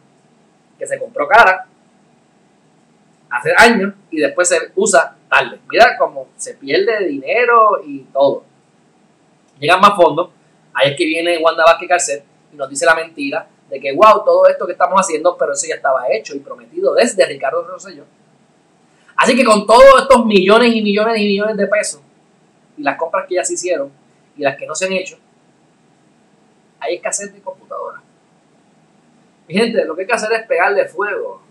[0.79, 1.67] que se compró cara,
[3.31, 5.61] hace años, y después se usa tarde.
[5.71, 8.45] Mira cómo se pierde dinero y todo.
[9.59, 10.31] Llegan más fondos,
[10.73, 14.25] ahí es que viene Wanda Vázquez Carcel y nos dice la mentira de que, wow,
[14.25, 18.05] todo esto que estamos haciendo, pero eso ya estaba hecho y prometido desde Ricardo Rosselló.
[19.17, 22.01] Así que con todos estos millones y millones y millones de pesos
[22.77, 23.91] y las compras que ya se hicieron
[24.37, 25.17] y las que no se han hecho,
[26.81, 28.03] hay escasez de computadoras.
[29.47, 31.43] Mi gente, lo que hay que hacer es pegarle fuego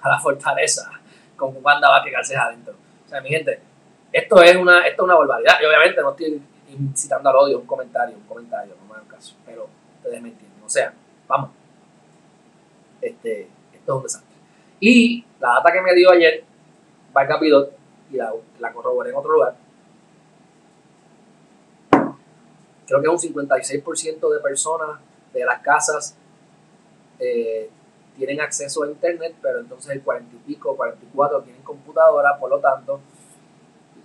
[0.00, 0.90] a la fortaleza
[1.40, 2.74] con banda va a pegarse adentro.
[3.06, 3.58] O sea, mi gente,
[4.12, 5.54] esto es una, esto es una barbaridad.
[5.60, 9.34] Y obviamente no estoy incitando al odio, un comentario, un comentario, no me hagan caso,
[9.46, 10.62] pero ustedes me entienden.
[10.62, 10.92] O sea,
[11.30, 11.50] Vamos.
[13.00, 14.36] este, esto es un desastre.
[14.80, 16.42] Y la data que me dio ayer,
[17.12, 17.72] Banca Pidot,
[18.10, 19.54] y la, la corroboré en otro lugar,
[22.88, 24.98] creo que un 56% de personas
[25.32, 26.16] de las casas
[27.20, 27.70] eh,
[28.16, 32.58] tienen acceso a internet, pero entonces el 40 y pico, 44 tienen computadora, por lo
[32.58, 33.00] tanto,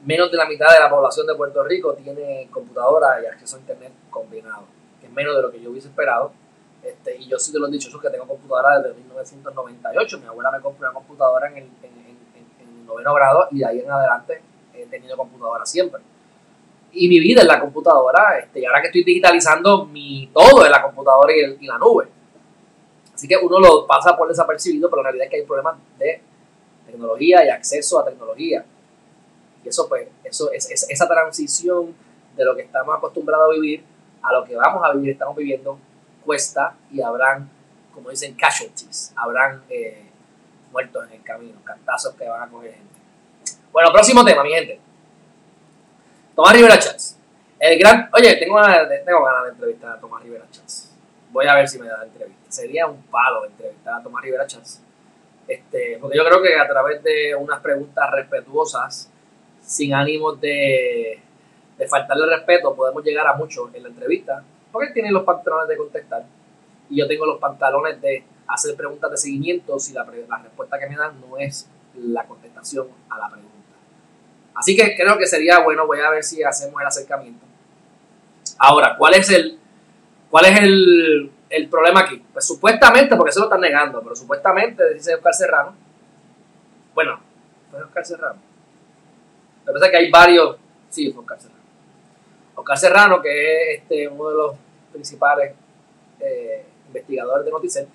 [0.05, 3.61] menos de la mitad de la población de Puerto Rico tiene computadora y acceso a
[3.61, 4.65] internet combinado,
[5.01, 6.44] que es menos de lo que yo hubiese esperado.
[6.85, 10.19] Este, y yo sí te lo he dicho, eso que tengo computadora desde 1998.
[10.19, 13.89] Mi abuela me compró una computadora en el, en, noveno grado y de ahí en
[13.89, 14.41] adelante
[14.75, 16.03] he tenido computadora siempre
[16.91, 18.37] y mi vida en la computadora.
[18.37, 22.07] Este, y ahora que estoy digitalizando mi todo en la computadora y, la nube.
[23.13, 26.21] Así que uno lo pasa por desapercibido, pero la realidad es que hay problemas de
[26.85, 28.65] tecnología y acceso a tecnología.
[29.63, 31.95] Y eso, pues, eso es, esa transición
[32.35, 33.83] de lo que estamos acostumbrados a vivir
[34.21, 35.77] a lo que vamos a vivir, estamos viviendo,
[36.25, 37.49] cuesta y habrán,
[37.93, 40.05] como dicen, casualties, habrán eh,
[40.71, 42.95] muertos en el camino, cantazos que van a coger gente.
[43.71, 44.79] Bueno, próximo tema, mi gente.
[46.35, 47.17] Tomás Rivera Chats.
[47.59, 48.09] El gran.
[48.13, 50.91] Oye, tengo ganas, tengo ganas de entrevistar a Tomás Rivera Chats.
[51.31, 52.51] Voy a ver si me da la entrevista.
[52.51, 54.81] Sería un palo entrevistar a Tomás Rivera Chats.
[55.47, 59.09] Este, porque yo creo que a través de unas preguntas respetuosas,
[59.61, 61.19] sin ánimos de,
[61.77, 64.43] de faltarle respeto, podemos llegar a mucho en la entrevista.
[64.75, 66.25] Porque él tiene los pantalones de contestar
[66.89, 70.97] y yo tengo los pantalones de hacer preguntas de seguimiento si la, respuesta que me
[70.97, 73.53] dan no es la contestación a la pregunta.
[74.53, 77.45] Así que creo que sería bueno, voy a ver si hacemos el acercamiento.
[78.57, 79.57] Ahora, ¿cuál es el,
[80.29, 82.21] cuál es el, el problema aquí?
[82.33, 85.73] Pues supuestamente, porque se lo están negando, pero supuestamente, dice Oscar Serrano,
[86.93, 87.17] bueno,
[87.71, 88.41] fue Oscar Serrano.
[89.63, 90.57] Lo que pasa es que hay varios,
[90.89, 91.55] sí, fue Oscar Serrano.
[92.55, 94.64] Oscar Serrano, que es este, uno de los
[94.95, 95.53] principales
[96.19, 97.87] eh, investigadores de Noticel,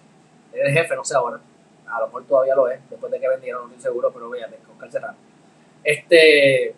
[0.52, 1.40] es el jefe, no sé ahora,
[1.86, 4.54] a lo mejor todavía lo es, después de que vendieron, no estoy seguro, pero vean,
[4.72, 5.30] Oscar Serrano
[5.82, 6.74] este,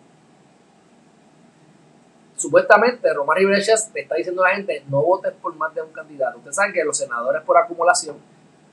[2.35, 5.91] supuestamente Román Iglesias le está diciendo a la gente no votes por más de un
[5.91, 6.37] candidato.
[6.37, 8.17] Ustedes saben que los senadores por acumulación,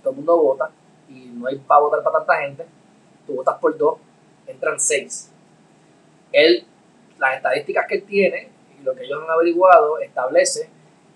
[0.03, 0.71] todo el mundo vota
[1.09, 2.67] y no hay para votar para tanta gente.
[3.27, 3.99] Tú votas por dos,
[4.47, 5.31] entran seis.
[6.33, 6.65] Él,
[7.19, 10.69] las estadísticas que él tiene y lo que ellos han averiguado establece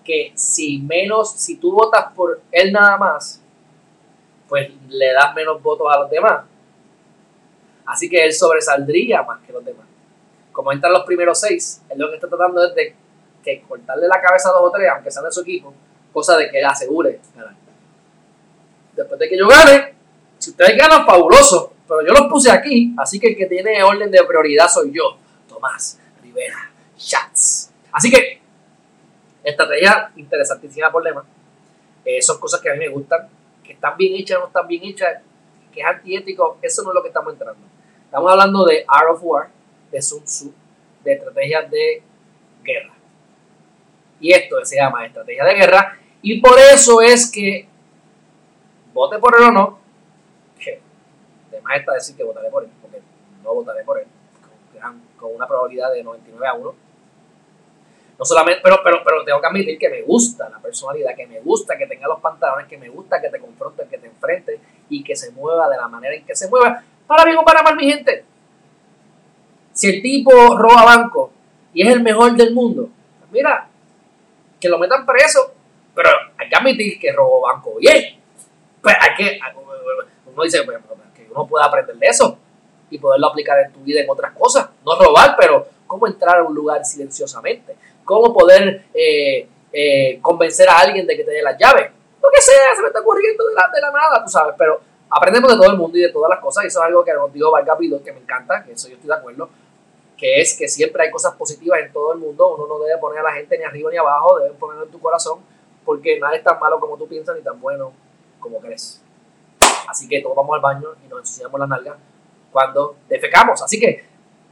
[0.05, 3.41] que si menos, si tú votas por él nada más,
[4.47, 6.45] pues le das menos votos a los demás.
[7.85, 9.85] Así que él sobresaldría más que los demás.
[10.51, 12.95] Como entran los primeros seis, él lo que está tratando es de
[13.43, 15.73] que cortarle la cabeza a dos o tres, aunque sean de su equipo,
[16.13, 17.19] cosa de que él asegure.
[18.95, 19.93] Después de que yo gane,
[20.37, 24.09] si ustedes ganan, fabuloso, pero yo los puse aquí, así que el que tiene orden
[24.09, 27.71] de prioridad soy yo, Tomás Rivera Chats.
[27.91, 28.41] Así que,
[29.45, 31.23] estrategia interesantísima problema.
[32.03, 33.27] Eh, son cosas que a mí me gustan,
[33.63, 35.21] que están bien hechas o no están bien hechas,
[35.73, 37.61] que es antiético, eso no es lo que estamos entrando.
[38.05, 39.49] Estamos hablando de Art of War,
[39.91, 40.53] de Sun Tzu,
[41.03, 42.01] de estrategias de
[42.63, 42.93] guerra.
[44.19, 45.99] Y esto se llama estrategia de guerra.
[46.21, 47.67] Y por eso es que
[48.93, 49.79] vote por él o no,
[50.57, 50.79] que
[51.51, 53.01] además está decir que votaré por él, porque
[53.43, 54.07] no votaré por él,
[55.17, 56.75] con, una probabilidad de 99 a 1.
[58.17, 61.41] No solamente, pero, pero, pero tengo que admitir que me gusta la personalidad, que me
[61.41, 65.03] gusta que tenga los pantalones, que me gusta que te confronte, que te enfrente y
[65.03, 67.75] que se mueva de la manera en que se mueva para bien o para mal,
[67.75, 68.23] mi gente.
[69.73, 71.31] Si el tipo roba banco
[71.73, 73.67] y es el mejor del mundo, pues mira,
[74.59, 75.53] que lo metan preso,
[75.93, 78.19] pero hay que admitir que robó banco bien.
[78.81, 79.39] Pues hay que,
[80.25, 80.65] uno dice
[81.13, 82.37] que uno puede aprender de eso
[82.89, 84.69] y poderlo aplicar en tu vida en otras cosas.
[84.85, 90.79] No robar, pero cómo entrar a un lugar silenciosamente, cómo poder eh, eh, convencer a
[90.79, 91.91] alguien de que te dé las llaves.
[92.21, 94.79] Lo que sea, se me está ocurriendo de la, de la nada, tú sabes, pero
[95.09, 97.13] aprendemos de todo el mundo y de todas las cosas, y eso es algo que
[97.13, 99.49] nos dijo Vargas que me encanta, que eso yo estoy de acuerdo,
[100.17, 103.19] que es que siempre hay cosas positivas en todo el mundo, uno no debe poner
[103.19, 105.39] a la gente ni arriba ni abajo, debe ponerlo en tu corazón,
[105.83, 107.91] porque nada es tan malo como tú piensas ni tan bueno
[108.39, 109.01] como crees.
[109.87, 111.95] Así que todos vamos al baño y nos ensuciamos la nalga
[112.51, 113.61] cuando defecamos.
[113.61, 114.03] Así que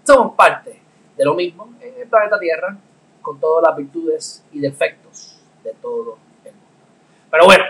[0.03, 0.79] somos parte
[1.17, 2.77] de lo mismo en el planeta Tierra,
[3.23, 6.67] con todas las virtudes y defectos de todo el mundo.
[7.31, 7.63] Pero bueno,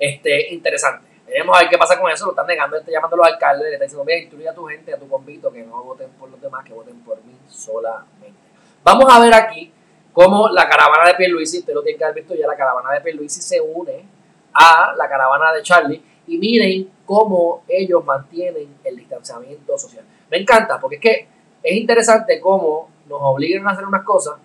[0.00, 1.06] este, interesante.
[1.24, 2.26] Veremos a ver qué pasa con eso.
[2.26, 4.64] Lo están negando, está llamando a los alcaldes, le está diciendo, mira, instruye a tu
[4.66, 8.38] gente, a tu convito, que no voten por los demás, que voten por mí solamente.
[8.82, 9.72] Vamos a ver aquí
[10.12, 13.00] cómo la caravana de Pierluisi, usted lo tiene que haber visto ya, la caravana de
[13.00, 14.04] Pierluisi se une
[14.52, 20.04] a la caravana de Charlie y miren cómo ellos mantienen el distanciamiento social.
[20.30, 21.28] Me encanta, porque es que
[21.62, 24.38] es interesante cómo nos obligan a hacer unas cosas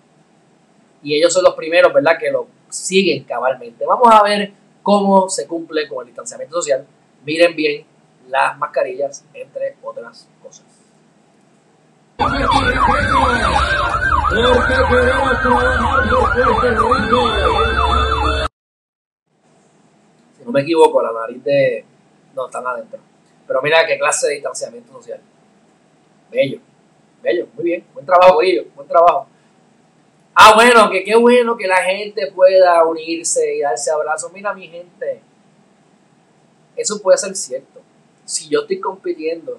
[1.02, 3.86] y ellos son los primeros, ¿verdad?, que lo siguen cabalmente.
[3.86, 4.52] Vamos a ver
[4.82, 6.86] cómo se cumple con el distanciamiento social.
[7.24, 7.84] Miren bien
[8.28, 10.66] las mascarillas, entre otras cosas.
[20.36, 21.84] Si no me equivoco, la nariz de...
[22.34, 23.00] No, están adentro.
[23.46, 25.20] Pero mira qué clase de distanciamiento social.
[26.30, 26.60] Bello,
[27.22, 27.84] bello, muy bien.
[27.94, 29.26] Buen trabajo, ellos, buen trabajo.
[30.34, 34.32] Ah, bueno, que qué bueno que la gente pueda unirse y darse abrazos.
[34.32, 35.20] Mira, mi gente,
[36.76, 37.80] eso puede ser cierto.
[38.24, 39.58] Si yo estoy compitiendo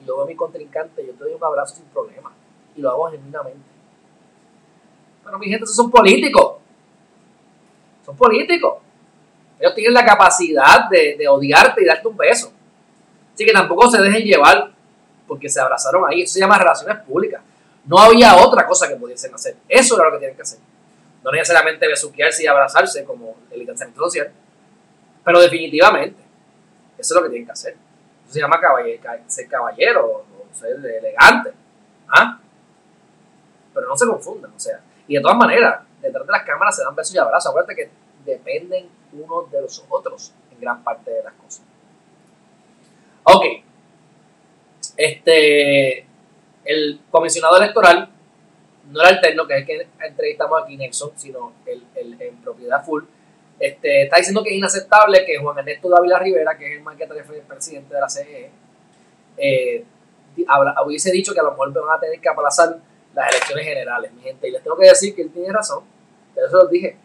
[0.00, 2.32] y yo veo a mi contrincante, yo te doy un abrazo sin problema.
[2.76, 3.66] Y lo hago genuinamente.
[5.24, 6.58] Pero mi gente, esos son políticos.
[8.04, 8.78] Son políticos.
[9.58, 12.52] Ellos tienen la capacidad de, de odiarte y darte un beso.
[13.34, 14.71] Así que tampoco se dejen llevar
[15.32, 16.20] porque se abrazaron ahí.
[16.20, 17.40] Eso se llama relaciones públicas.
[17.86, 19.56] No había otra cosa que pudiesen hacer.
[19.66, 20.58] Eso era lo que tienen que hacer.
[21.24, 24.30] No necesariamente besuquearse y abrazarse como el distanciamiento social.
[25.24, 26.22] Pero definitivamente,
[26.98, 27.72] eso es lo que tienen que hacer.
[28.24, 28.60] Eso se llama
[29.26, 31.54] ser caballero o ser elegante.
[32.08, 32.38] ¿Ah?
[33.72, 34.80] Pero no se confundan, o sea.
[35.08, 37.48] Y de todas maneras, detrás de las cámaras se dan besos y abrazos.
[37.48, 37.90] Acuérdate que
[38.26, 41.62] dependen unos de los otros en gran parte de las cosas.
[43.22, 43.71] Ok.
[45.02, 46.06] Este
[46.64, 48.08] el comisionado electoral
[48.90, 52.84] no el terno, que es el que entrevistamos aquí, Nelson, sino el, el, en propiedad
[52.84, 53.04] full,
[53.58, 57.22] este, está diciendo que es inaceptable que Juan Ernesto Dávila Rivera, que es el marquetario
[57.46, 58.50] presidente de la CGE,
[59.36, 59.84] eh,
[60.84, 62.76] hubiese dicho que a lo mejor van a tener que aplazar
[63.14, 64.48] las elecciones generales, mi gente.
[64.48, 65.84] Y les tengo que decir que él tiene razón,
[66.34, 66.96] pero eso lo dije.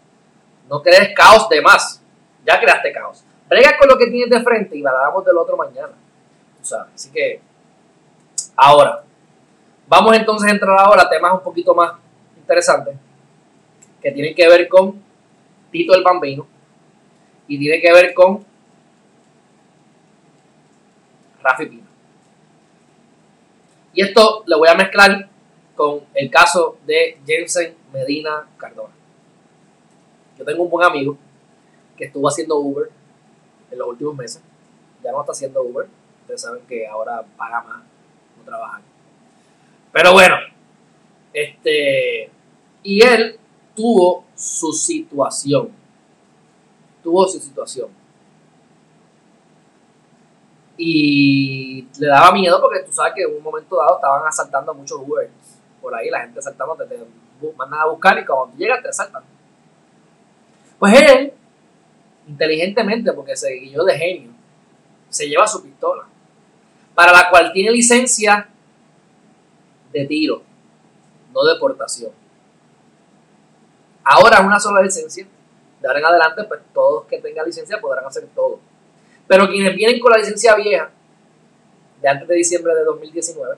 [0.70, 2.02] No crees caos de más,
[2.46, 3.24] ya creaste caos.
[3.48, 5.94] Brega con lo que tienes de frente y valoramos del otro mañana.
[6.94, 7.40] Así que,
[8.58, 9.04] ahora,
[9.88, 11.94] Vamos entonces a entrar ahora a temas un poquito más
[12.36, 12.96] interesantes
[14.02, 15.02] que tienen que ver con
[15.72, 16.46] Tito el Bambino
[17.48, 18.46] y tiene que ver con
[21.42, 21.88] Rafi Pino.
[23.94, 25.30] Y esto lo voy a mezclar
[25.74, 28.94] con el caso de Jensen Medina Cardona.
[30.38, 31.18] Yo tengo un buen amigo
[31.96, 32.90] que estuvo haciendo Uber
[33.72, 34.42] en los últimos meses.
[35.02, 35.88] Ya no está haciendo Uber.
[36.22, 37.97] Ustedes saben que ahora paga más
[38.48, 38.82] trabajar.
[39.92, 40.36] Pero bueno,
[41.34, 42.32] este,
[42.84, 43.40] y él
[43.76, 45.72] tuvo su situación.
[47.04, 47.90] Tuvo su situación.
[50.78, 54.76] Y le daba miedo porque tú sabes que en un momento dado estaban asaltando a
[54.76, 55.32] muchos Ubers.
[55.82, 59.24] Por ahí la gente asaltando, te, te mandan a buscar y cuando llegas te asaltan.
[60.80, 61.34] Pues él,
[62.28, 64.32] inteligentemente, porque se guió de genio,
[65.10, 66.08] se lleva su pistola,
[66.98, 68.50] para la cual tiene licencia
[69.94, 70.42] de tiro,
[71.32, 72.12] no deportación.
[74.04, 75.28] Ahora una sola licencia.
[75.80, 78.60] De ahora en adelante, pues todos que tengan licencia podrán hacer todo.
[79.28, 80.90] Pero quienes vienen con la licencia vieja,
[82.02, 83.58] de antes de diciembre de 2019,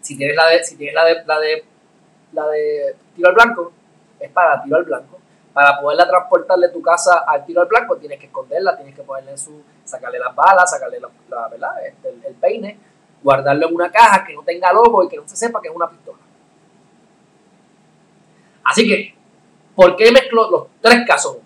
[0.00, 1.64] si tienes la de, si tienes la de, la de,
[2.34, 3.72] la de tiro al blanco,
[4.20, 5.19] es para tiro al blanco.
[5.52, 9.02] Para poderla transportar de tu casa al tiro al blanco, tienes que esconderla, tienes que
[9.02, 11.86] ponerle su, sacarle las balas, sacarle la, ¿verdad?
[11.86, 12.78] Este, el, peine,
[13.22, 15.74] guardarlo en una caja que no tenga logo y que no se sepa que es
[15.74, 16.18] una pistola.
[18.64, 19.14] Así que,
[19.74, 21.38] ¿por qué mezclo los tres casos?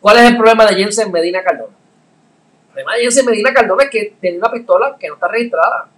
[0.00, 1.74] ¿Cuál es el problema de Jensen Medina Cardona?
[2.68, 5.88] El problema de Jensen Medina Cardona es que tiene una pistola que no está registrada,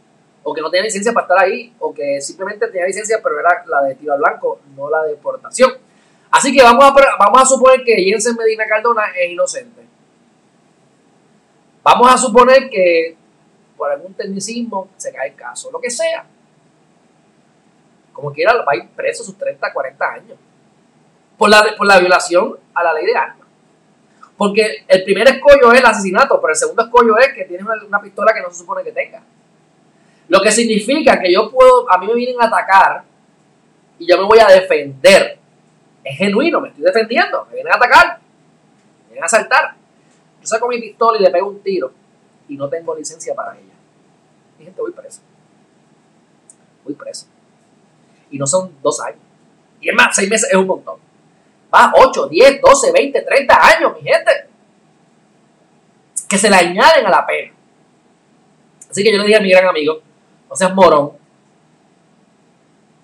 [0.43, 3.63] o que no tiene licencia para estar ahí, o que simplemente tenía licencia, pero era
[3.67, 5.73] la de tiro al blanco, no la de portación.
[6.31, 9.83] Así que vamos a, vamos a suponer que Jensen Medina Cardona es inocente.
[11.83, 13.17] Vamos a suponer que
[13.77, 16.25] por algún tecnicismo se cae el caso, lo que sea.
[18.13, 20.39] Como quiera, va a ir preso sus 30, 40 años.
[21.39, 23.49] Por la, por la violación a la ley de armas.
[24.37, 28.01] Porque el primer escollo es el asesinato, pero el segundo escollo es que tiene una,
[28.01, 29.23] pistola que no se supone que tenga.
[30.29, 33.05] Lo que significa que yo puedo, a mí me vienen a atacar
[33.99, 35.40] y yo me voy a defender.
[36.03, 38.19] Es genuino, me estoy defendiendo, me vienen a atacar,
[39.03, 39.75] me vienen a asaltar.
[40.41, 41.93] Yo saco mi pistola y le pego un tiro
[42.49, 43.75] y no tengo licencia para ella.
[44.59, 45.21] Mi gente, voy preso.
[46.85, 47.27] Voy preso.
[48.31, 49.21] Y no son dos años.
[49.81, 50.99] Y es más, seis meses es un montón.
[51.73, 54.31] Va 8, 10, 12, 20, 30 años, mi gente.
[56.29, 57.53] Que se le añaden a la pena.
[58.91, 60.01] Así que yo le dije a mi gran amigo,
[60.49, 61.13] no seas morón.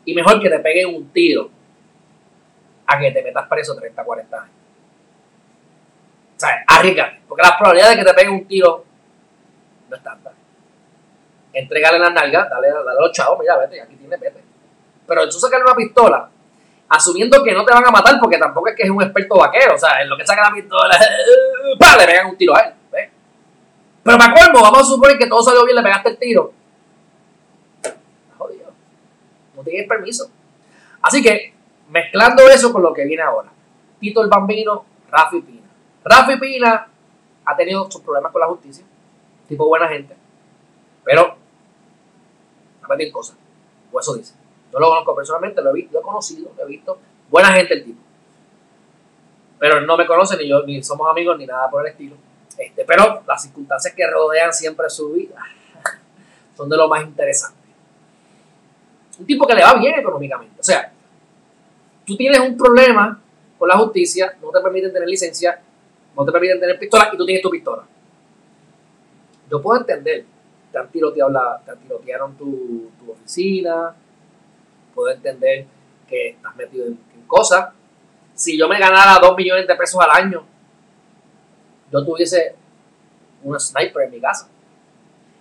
[0.04, 1.50] Y mejor que te peguen un tiro
[2.86, 4.50] a que te metas preso 30, 40 años.
[6.36, 7.22] O sea, arriesgate.
[7.28, 8.84] Porque las probabilidades de que te peguen un tiro
[9.88, 10.32] no es tanta.
[11.52, 14.42] Entregale la nalga, dale, dale a los chavos, mira, vete, aquí tiene vete.
[15.06, 16.28] Pero tú sacarle una pistola
[16.88, 19.74] asumiendo que no te van a matar porque tampoco es que es un experto vaquero,
[19.74, 20.96] o sea, en lo que saca la pistola,
[21.78, 21.96] ¡pah!
[21.96, 22.74] le pegan un tiro a él.
[24.06, 26.52] Pero para colmo, vamos a suponer que todo salió bien, le pegaste el tiro.
[28.38, 28.72] Jodido.
[29.56, 30.30] No tienes permiso.
[31.02, 31.55] Así que,
[31.88, 33.50] mezclando eso con lo que viene ahora.
[34.00, 35.66] Tito el Bambino, Rafi Pina.
[36.04, 36.88] Rafi Pina
[37.44, 38.84] ha tenido sus problemas con la justicia.
[39.48, 40.16] Tipo buena gente.
[41.04, 41.36] Pero,
[42.82, 43.36] a decir cosas.
[43.92, 44.34] O eso dice.
[44.72, 46.98] Yo lo conozco personalmente, lo he, visto, lo he conocido, lo he visto.
[47.30, 48.00] Buena gente el tipo.
[49.58, 52.16] Pero no me conoce ni yo, ni somos amigos, ni nada por el estilo.
[52.58, 55.36] Este, pero las circunstancias que rodean siempre su vida
[56.56, 57.56] son de lo más interesante.
[59.18, 60.60] Un tipo que le va bien económicamente.
[60.60, 60.92] O sea,
[62.06, 63.20] tú tienes un problema
[63.58, 65.60] con la justicia, no te permiten tener licencia,
[66.16, 67.84] no te permiten tener pistola y tú tienes tu pistola.
[69.50, 70.24] Yo puedo entender,
[70.72, 73.94] te han tiroteado la, te tirotearon tu, oficina,
[74.94, 75.66] puedo entender
[76.08, 77.70] que estás metido en, cosas.
[78.34, 80.44] Si yo me ganara dos millones de pesos al año,
[81.90, 82.54] yo tuviese
[83.42, 84.48] un sniper en mi casa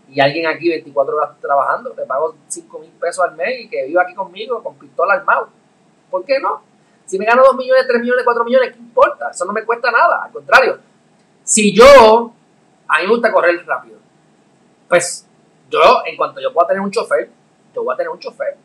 [0.10, 3.86] y alguien aquí 24 horas trabajando, le pago 5 mil pesos al mes y que
[3.86, 5.50] viva aquí conmigo con pistola armado.
[6.16, 6.62] ¿Por qué no?
[7.06, 9.32] Si me gano 2 millones, 3 millones, 4 millones, ¿qué importa?
[9.32, 10.24] Eso no me cuesta nada.
[10.24, 10.80] Al contrario,
[11.44, 12.34] si yo,
[12.88, 13.98] a mí me gusta correr rápido,
[14.88, 15.28] pues
[15.70, 17.30] yo, en cuanto yo pueda tener un chofer,
[17.76, 18.56] yo voy a tener un chofer.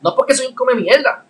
[0.00, 1.22] No porque soy un come mierda.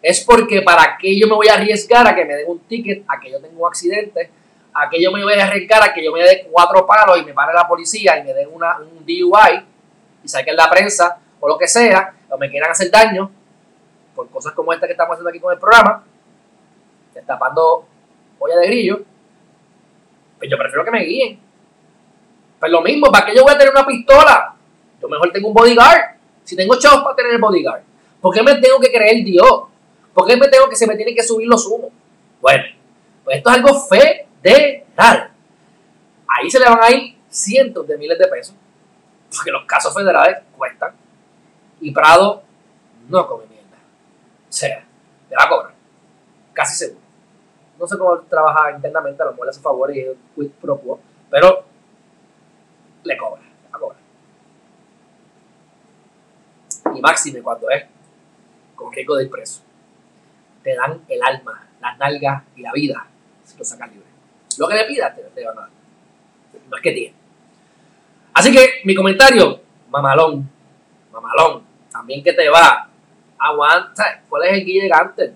[0.00, 3.04] Es porque para qué yo me voy a arriesgar a que me den un ticket,
[3.06, 4.30] a que yo tenga un accidente,
[4.72, 7.24] a que yo me voy a arriesgar a que yo me dé cuatro palos y
[7.26, 9.66] me pare la policía y me den una, un DUI
[10.24, 13.30] y saquen la prensa o lo que sea, o me quieran hacer daño
[14.18, 16.04] por cosas como esta que estamos haciendo aquí con el programa,
[17.14, 17.86] destapando
[18.40, 19.00] olla de grillo,
[20.36, 21.38] pues yo prefiero que me guíen.
[22.58, 24.56] Pues lo mismo, ¿para qué yo voy a tener una pistola?
[25.00, 26.16] Yo mejor tengo un bodyguard.
[26.42, 27.80] Si tengo chavos para tener el bodyguard,
[28.20, 29.62] ¿por qué me tengo que creer Dios?
[30.12, 31.92] ¿Por qué me tengo que se me tienen que subir los humos?
[32.40, 32.64] Bueno,
[33.22, 35.30] pues esto es algo fe de tal.
[36.26, 38.56] Ahí se le van a ir cientos de miles de pesos,
[39.32, 40.90] porque los casos federales cuestan.
[41.80, 42.42] Y Prado
[43.08, 43.47] no come
[44.58, 44.84] sea,
[45.30, 45.74] le va a cobrar.
[46.52, 47.00] Casi seguro.
[47.78, 50.78] No sé cómo trabaja internamente, a lo mejor le hace favor y es quid pro
[50.78, 51.00] quo,
[51.30, 51.64] pero
[53.04, 54.00] le cobra, le va a cobrar.
[56.94, 57.84] Y máxime cuando es
[58.74, 59.62] con riesgo del preso.
[60.64, 63.06] Te dan el alma, las nalgas y la vida
[63.44, 64.08] si lo sacas libre.
[64.58, 65.70] Lo que le pidas te, te van a dar.
[66.68, 67.14] No es que tiene.
[68.34, 70.48] Así que mi comentario, mamalón,
[71.12, 72.87] mamalón, también que te va,
[73.38, 75.32] aguanta, ¿cuál es el guille antes?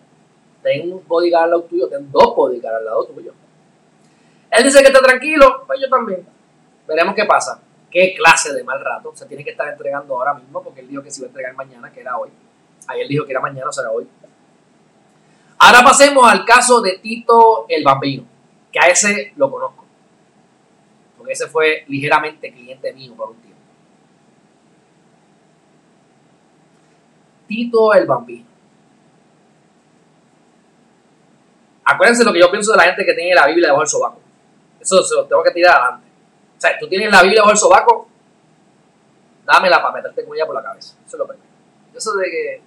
[0.63, 3.33] Ten un bodyguard al lado tuyo, ten dos bodyguards al lado tuyo.
[4.51, 6.27] Él dice que está tranquilo, pues yo también.
[6.87, 7.61] Veremos qué pasa.
[7.91, 9.13] ¿Qué clase de mal rato?
[9.15, 11.55] Se tiene que estar entregando ahora mismo porque él dijo que se iba a entregar
[11.55, 12.31] mañana, que era hoy.
[12.89, 14.09] Ayer dijo que era mañana, o sea, hoy.
[15.59, 18.25] Ahora pasemos al caso de Tito el Bambino,
[18.73, 19.85] que a ese lo conozco.
[21.17, 23.52] Porque ese fue ligeramente cliente mío por un tiempo.
[27.53, 28.47] Tito el Bambino.
[31.85, 34.21] Acuérdense lo que yo pienso de la gente que tiene la Biblia debajo del sobaco.
[34.81, 36.07] Eso se lo tengo que tirar adelante.
[36.57, 38.09] O sea, tú tienes la Biblia debajo del sobaco,
[39.45, 40.97] dámela para meterte con ella por la cabeza.
[41.05, 41.49] Eso es lo primero.
[41.95, 42.63] Eso de que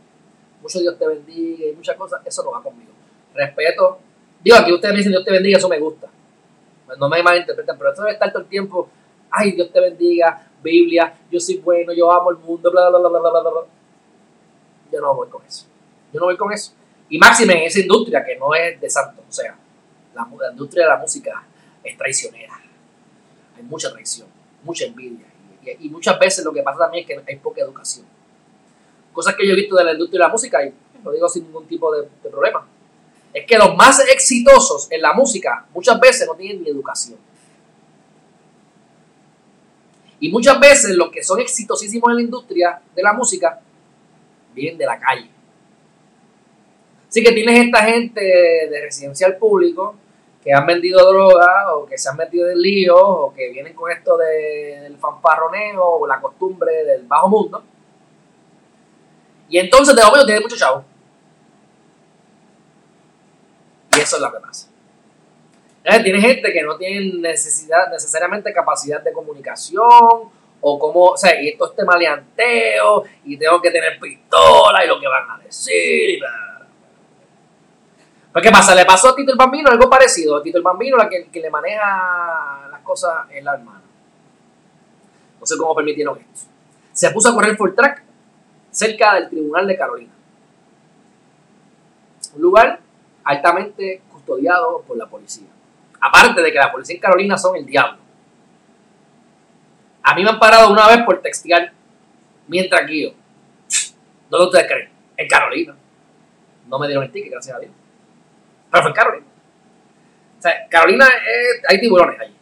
[0.62, 2.92] mucho Dios te bendiga y muchas cosas, eso no va conmigo.
[3.34, 3.98] Respeto.
[4.44, 6.08] Digo, aquí ustedes me dicen Dios te bendiga, eso me gusta.
[6.86, 8.88] Pues no me malinterpreten, pero eso debe estar todo el tiempo,
[9.32, 13.10] ay, Dios te bendiga, Biblia, yo soy bueno, yo amo el mundo, bla, bla, bla,
[13.10, 13.75] bla, bla, bla.
[14.92, 15.66] Yo no voy con eso.
[16.14, 16.74] Yo no voy con eso.
[17.10, 19.24] Y máxime en esa industria que no es de santo.
[19.28, 19.58] O sea,
[20.14, 21.44] la, industria de la música
[21.84, 22.60] es traicionera.
[23.56, 24.28] Hay mucha traición,
[24.64, 25.26] mucha envidia.
[25.64, 28.06] Y, y, muchas veces lo que pasa también es que hay poca educación.
[29.14, 30.74] Cosas que yo he visto de la industria de la música, y
[31.04, 32.68] lo digo sin ningún tipo de, de problema,
[33.34, 37.18] es que los más exitosos en la música muchas veces no tienen ni educación.
[40.20, 43.60] Y muchas veces los que son exitosísimos en la industria de la música
[44.56, 45.30] vienen de la calle.
[47.08, 49.96] Así que tienes esta gente de residencial público
[50.44, 53.92] que han vendido droga o que se han metido en líos o que vienen con
[53.92, 57.64] esto de, del fanfarroneo o la costumbre del bajo mundo.
[59.50, 60.84] Y entonces de momento tiene mucho chavo.
[63.96, 64.70] Y eso es lo que pasa.
[66.04, 70.30] Tienes gente que no tiene necesidad, necesariamente capacidad de comunicación
[70.68, 75.00] o como, o sea, y esto es maleanteo y tengo que tener pistola y lo
[75.00, 76.20] que van a decir y.
[78.32, 78.74] Pues, ¿qué pasa?
[78.74, 80.36] Le pasó a Tito el Bambino algo parecido.
[80.36, 83.84] A Tito el Bambino, la que, que le maneja las cosas es la hermana.
[85.40, 86.50] No sé cómo permitieron esto.
[86.92, 88.02] Se puso a correr full track
[88.72, 90.14] cerca del tribunal de Carolina.
[92.38, 92.80] lugar
[93.24, 95.48] altamente custodiado por la policía.
[96.02, 98.05] Aparte de que la policía en Carolina son el diablo.
[100.08, 101.74] A mí me han parado una vez por textear
[102.48, 103.12] mientras guío.
[104.30, 104.90] ¿Dónde ustedes creen?
[105.18, 105.76] En Carolina.
[106.68, 107.72] No me dieron el ticket, gracias a Dios.
[108.70, 109.26] Pero fue en Carolina.
[110.38, 111.08] O sea, Carolina
[111.68, 112.36] hay tiburones allí.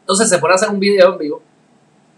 [0.00, 1.42] Entonces se pone a hacer un video en vivo.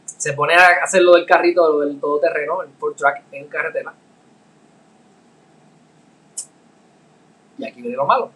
[0.06, 3.92] Se pone a hacer lo del carrito, lo del todoterreno, el full track en carretera.
[7.58, 8.30] Y aquí viene lo malo.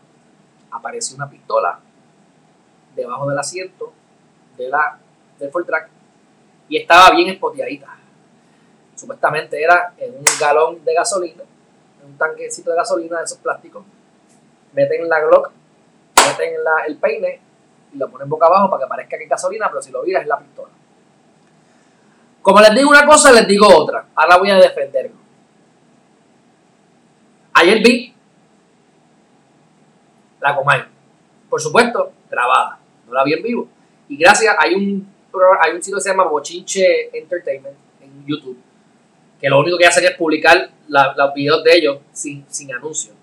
[0.70, 1.80] Aparece una pistola
[2.94, 3.94] debajo del asiento
[4.58, 4.98] de la,
[5.50, 5.88] full track
[6.68, 7.88] y estaba bien espoteadita.
[8.94, 11.42] Supuestamente era en un galón de gasolina,
[12.00, 13.84] en un tanquecito de gasolina de esos plásticos.
[14.72, 15.50] Meten la Glock,
[16.16, 16.54] meten
[16.86, 17.40] el peine
[17.92, 20.22] y lo ponen boca abajo para que parezca que es gasolina, pero si lo miras
[20.22, 20.70] es la pistola.
[22.42, 24.06] Como les digo una cosa, les digo otra.
[24.14, 25.16] Ahora voy a defenderlo.
[27.54, 28.14] Ayer vi
[30.40, 30.84] la Comay.
[31.48, 32.78] Por supuesto, grabada.
[33.06, 33.68] No la vi en vivo.
[34.08, 35.13] Y gracias, hay un,
[35.60, 38.56] hay un sitio que se llama Bochinche Entertainment en YouTube,
[39.40, 43.14] que lo único que hacen es publicar los videos de ellos sin, sin anuncios.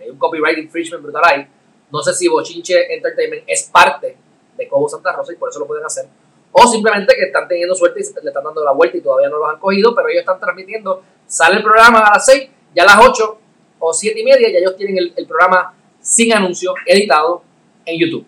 [0.00, 1.46] Hay un copyright infringement brutal ahí.
[1.90, 4.16] No sé si Bochinche Entertainment es parte
[4.56, 6.06] de Cobo Santa Rosa y por eso lo pueden hacer.
[6.52, 9.38] O simplemente que están teniendo suerte y le están dando la vuelta y todavía no
[9.38, 11.02] los han cogido, pero ellos están transmitiendo.
[11.26, 13.38] Sale el programa a las 6, ya a las 8
[13.78, 17.42] o 7 y media, ya ellos tienen el programa sin anuncio, editado
[17.84, 18.26] en YouTube.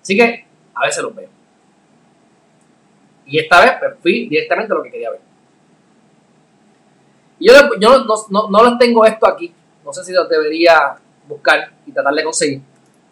[0.00, 0.44] Así que
[0.74, 1.28] a veces los veo.
[3.26, 5.20] Y esta vez pues, fui directamente lo que quería ver.
[7.38, 9.52] Y yo, no, no, no les tengo esto aquí.
[9.84, 10.96] No sé si los debería
[11.26, 12.60] buscar y tratar de conseguir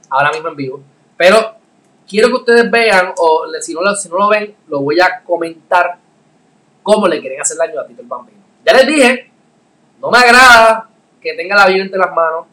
[0.08, 0.80] ahora mismo en vivo.
[1.16, 1.56] Pero
[2.08, 5.98] quiero que ustedes vean, o si no, si no lo ven, lo voy a comentar
[6.82, 8.38] cómo le quieren hacer daño a Tito el Bambino.
[8.64, 9.30] Ya les dije,
[10.00, 10.88] no me agrada
[11.20, 12.46] que tenga la vida entre las manos.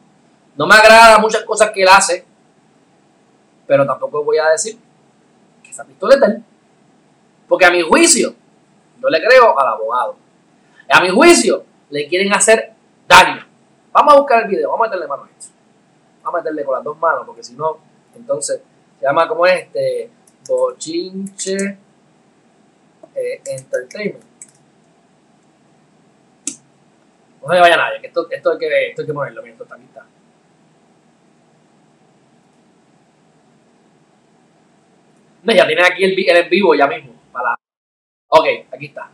[0.55, 2.25] No me agrada muchas cosas que él hace,
[3.65, 4.77] pero tampoco voy a decir
[5.63, 6.41] que esa pistola es de.
[7.47, 8.33] Porque a mi juicio,
[9.01, 10.17] yo le creo al abogado.
[10.89, 12.73] A mi juicio, le quieren hacer
[13.07, 13.45] daño.
[13.91, 15.53] Vamos a buscar el video, vamos a meterle mano a esto.
[16.23, 17.77] Vamos a meterle con las dos manos, porque si no,
[18.15, 18.61] entonces
[18.99, 20.09] se llama como este
[20.47, 21.77] Bochinche
[23.15, 24.23] eh, Entertainment.
[27.41, 29.83] No se vaya nadie, que esto, esto, hay que, esto hay que moverlo está aquí
[29.85, 30.05] está.
[35.55, 37.16] ya tienen aquí el, el en vivo ya mismo.
[38.29, 39.09] Ok, aquí está.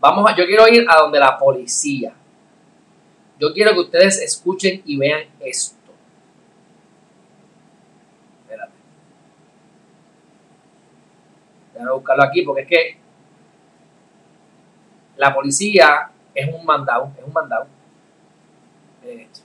[0.00, 2.12] Vamos a, yo quiero ir a donde la policía.
[3.38, 5.76] Yo quiero que ustedes escuchen y vean esto.
[8.42, 8.72] Espérate.
[11.74, 12.98] Déjame buscarlo aquí porque es que
[15.16, 17.66] la policía es un mandado, es un mandado.
[19.02, 19.40] Miren esto.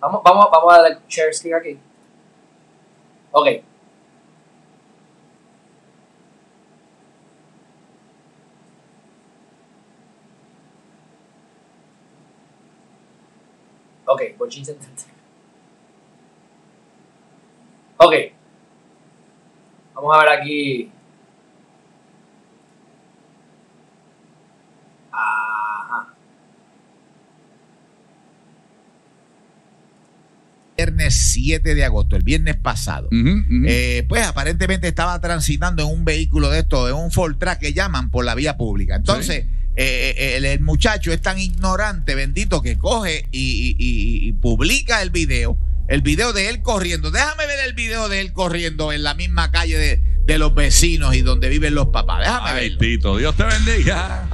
[0.00, 1.78] Vamos, vamos, vamos a darle share screen aquí.
[3.30, 3.46] Ok.
[14.06, 14.64] Ok, Bochin
[17.98, 18.14] Ok.
[19.94, 20.90] Vamos a ver aquí.
[25.10, 26.14] Ajá.
[30.76, 33.08] Viernes 7 de agosto, el viernes pasado.
[33.10, 37.72] Eh, pues aparentemente estaba transitando en un vehículo de estos, en un Ford Track que
[37.72, 38.96] llaman por la vía pública.
[38.96, 39.46] Entonces.
[39.76, 45.58] Eh, el, muchacho es tan ignorante, bendito, que coge y, publica el video,
[45.88, 47.10] el video de él corriendo.
[47.10, 51.22] Déjame ver el video de él corriendo en la misma calle de, los vecinos y
[51.22, 52.20] donde viven los papás.
[52.20, 54.28] Déjame Ay, Tito, Dios te bendiga.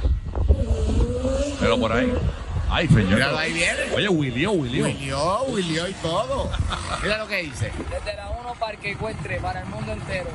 [1.59, 2.11] Pero por ahí.
[2.69, 3.13] Ay, señor.
[3.13, 3.81] Míralo, ahí viene.
[3.95, 4.85] Oye, Willio, Willio.
[4.85, 6.49] Willio, Willio y todo.
[7.03, 7.71] Mira lo que dice.
[7.91, 10.29] Desde la 1 para que encuentre para el mundo entero.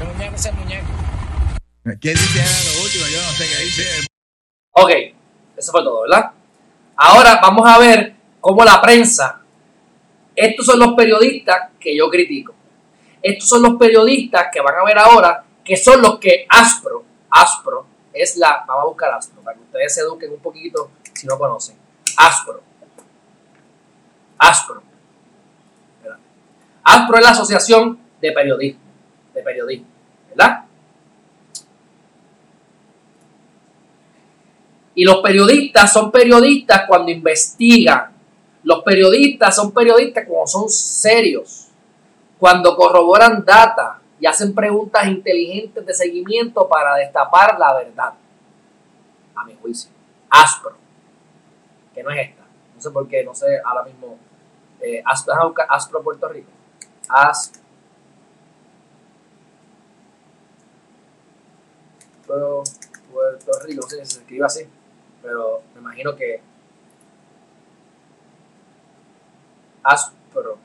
[0.00, 0.86] El muñeco es el muñeco.
[2.00, 2.14] ¿Qué.
[4.70, 4.90] Ok,
[5.54, 6.30] eso fue todo, ¿verdad?
[6.96, 9.42] Ahora vamos a ver cómo la prensa,
[10.34, 12.54] estos son los periodistas que yo critico.
[13.20, 17.86] Estos son los periodistas que van a ver ahora, que son los que Aspro, Aspro,
[18.14, 21.36] es la, vamos a buscar Aspro, para que ustedes se eduquen un poquito si no
[21.38, 21.76] conocen.
[22.16, 22.62] Aspro.
[24.38, 24.82] Aspro.
[26.82, 28.80] Aspro es la asociación de periodismo,
[29.34, 29.86] de periodismo,
[30.30, 30.64] ¿verdad?
[34.94, 38.12] Y los periodistas son periodistas cuando investigan.
[38.62, 41.68] Los periodistas son periodistas cuando son serios,
[42.38, 48.14] cuando corroboran data y hacen preguntas inteligentes de seguimiento para destapar la verdad.
[49.34, 49.90] A mi juicio.
[50.30, 50.76] Aspro.
[51.94, 52.42] Que no es esta.
[52.74, 54.16] No sé por qué, no sé ahora mismo.
[54.80, 56.50] Eh, Aspro, Aspro Puerto Rico.
[57.08, 57.64] Aspro
[63.12, 64.66] Puerto Rico, no sé si se escribe así,
[65.24, 66.40] pero me imagino que
[69.82, 70.58] Aspro.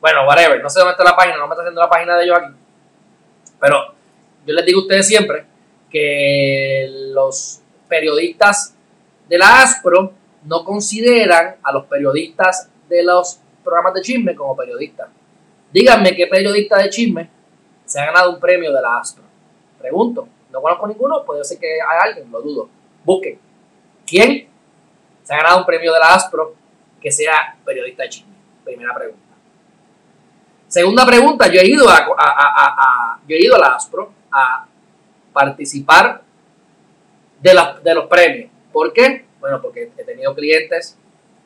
[0.00, 2.24] Bueno, whatever, no sé dónde está la página, no me está haciendo la página de
[2.24, 2.54] ellos aquí.
[3.60, 3.94] Pero
[4.46, 5.46] yo les digo a ustedes siempre
[5.90, 8.74] que los periodistas
[9.28, 10.12] de la ASPRO
[10.44, 15.08] no consideran a los periodistas de los programas de chisme como periodistas.
[15.72, 17.30] Díganme qué periodista de chisme
[17.84, 19.24] se ha ganado un premio de la ASPRO.
[19.78, 22.68] Pregunto, no conozco ninguno, puede ser que hay alguien, lo dudo.
[23.04, 23.38] Busquen.
[24.06, 24.48] ¿Quién
[25.24, 26.54] se ha ganado un premio de la ASPRO
[27.00, 28.32] que sea periodista chisme?
[28.64, 29.20] Primera pregunta.
[30.68, 34.66] Segunda pregunta, yo he ido a, yo he ido a la ASPRO a
[35.32, 36.22] participar
[37.40, 37.52] de,
[37.82, 38.50] de los premios.
[38.72, 39.24] ¿Por qué?
[39.40, 40.96] Bueno, porque he tenido clientes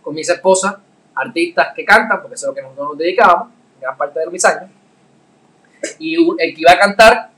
[0.03, 0.77] con mis esposas,
[1.15, 3.49] artistas que cantan, porque eso es lo que nosotros nos dedicábamos,
[3.81, 4.71] gran parte de mis años.
[5.99, 7.31] Y el que iba a cantar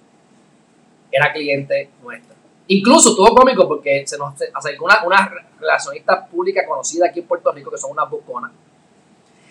[1.10, 2.34] era cliente nuestro.
[2.68, 7.50] Incluso estuvo cómico porque se nos acercó una, una relacionista pública conocida aquí en Puerto
[7.50, 8.52] Rico, que son unas buconas.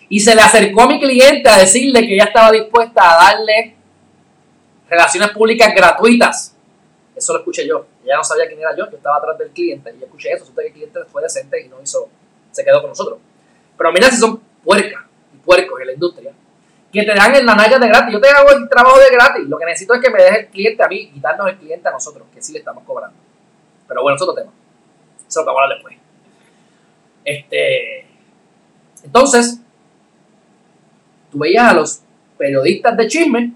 [0.08, 3.76] Y se le acercó a mi cliente a decirle que ella estaba dispuesta a darle
[4.90, 6.56] relaciones públicas gratuitas.
[7.16, 7.86] Eso lo escuché yo.
[8.04, 10.46] Ella no sabía quién era yo, yo estaba atrás del cliente y yo escuché eso.
[10.46, 12.08] Supe que el cliente fue decente y no hizo,
[12.52, 13.20] se quedó con nosotros.
[13.78, 15.04] Pero mira si son puercas
[15.34, 16.34] y puercos en la industria
[16.92, 18.14] que te dan en la naya de gratis.
[18.14, 19.48] Yo te hago el trabajo de gratis.
[19.48, 21.88] Lo que necesito es que me deje el cliente a mí y darnos el cliente
[21.88, 23.18] a nosotros, que sí le estamos cobrando.
[23.88, 24.52] Pero bueno, es otro tema.
[25.28, 25.96] Eso lo que hablar después.
[27.24, 28.06] Este,
[29.04, 29.62] entonces,
[31.32, 32.02] tú veías a los
[32.38, 33.54] periodistas de chisme,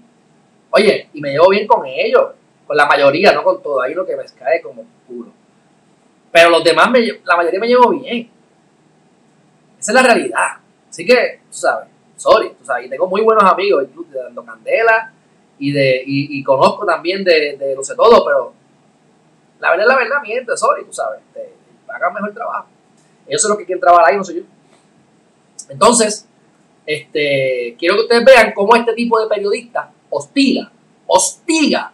[0.70, 2.32] oye, y me llevo bien con ellos,
[2.66, 5.32] con la mayoría, no con todo, ahí lo que me cae como culo.
[6.30, 6.90] Pero los demás,
[7.24, 8.30] la mayoría me llevo bien.
[9.78, 10.48] Esa es la realidad.
[10.88, 14.44] Así que, tú sabes, sorry, tú sabes, y tengo muy buenos amigos, incluso de Dando
[14.44, 15.12] Candela,
[15.58, 18.52] y, de, y, conozco también de, de, lo sé todo, pero
[19.60, 21.54] la verdad, la verdad, miente, sorry, tú sabes, te,
[21.88, 22.66] hagan mejor trabajo.
[23.26, 24.42] Ellos son los que quieren trabajar ahí, no soy yo.
[25.68, 26.28] Entonces,
[26.84, 30.70] este, quiero que ustedes vean cómo este tipo de periodista hostiga,
[31.06, 31.92] hostiga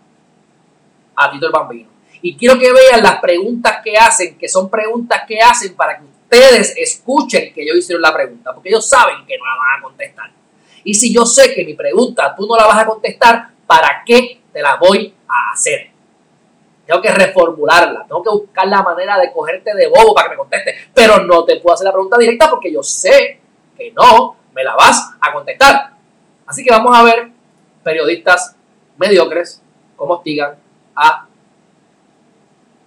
[1.14, 1.88] a Tito el Bambino.
[2.22, 6.04] Y quiero que vean las preguntas que hacen, que son preguntas que hacen para que
[6.04, 9.82] ustedes escuchen que yo hicieron la pregunta, porque ellos saben que no la van a
[9.82, 10.30] contestar.
[10.84, 14.40] Y si yo sé que mi pregunta tú no la vas a contestar, ¿para qué
[14.52, 15.90] te la voy a hacer?
[16.86, 20.38] Tengo que reformularla, tengo que buscar la manera de cogerte de bobo para que me
[20.38, 23.40] conteste, pero no te puedo hacer la pregunta directa porque yo sé
[23.76, 25.92] que no me la vas a contestar.
[26.46, 27.30] Así que vamos a ver
[27.84, 28.56] periodistas
[28.96, 29.62] mediocres
[29.96, 30.56] cómo hostigan
[30.96, 31.26] a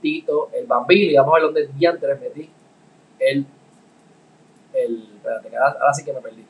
[0.02, 2.50] Tito el Bambino y vamos a ver dónde diantres metí
[3.20, 3.46] el,
[4.74, 6.46] el, espérate, ahora, sí que me perdí.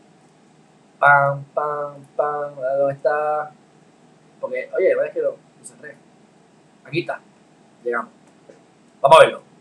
[0.99, 3.51] Pam, pam, pam, ¿dónde está?
[4.39, 5.95] Porque, oye, ves que lo, lo cerré.
[6.85, 7.19] Aquí está,
[7.83, 8.11] llegamos.
[9.01, 9.53] Vamos a verlo.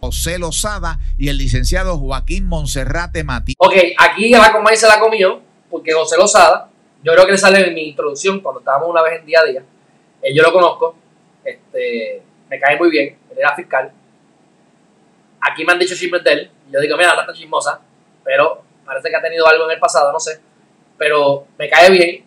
[0.00, 3.54] José Lozada y el licenciado Joaquín Monserrate Mati.
[3.58, 6.70] Ok, aquí la coma se la comió, porque José Lozada,
[7.02, 9.44] yo creo que le sale en mi introducción cuando estábamos una vez en día a
[9.44, 9.62] día.
[10.22, 10.94] Eh, yo lo conozco,
[11.44, 13.92] este, me cae muy bien, era fiscal.
[15.40, 17.80] Aquí me han dicho chismes de él, yo digo, mira, tanta chismosa,
[18.24, 20.40] pero parece que ha tenido algo en el pasado, no sé,
[20.96, 22.24] pero me cae bien.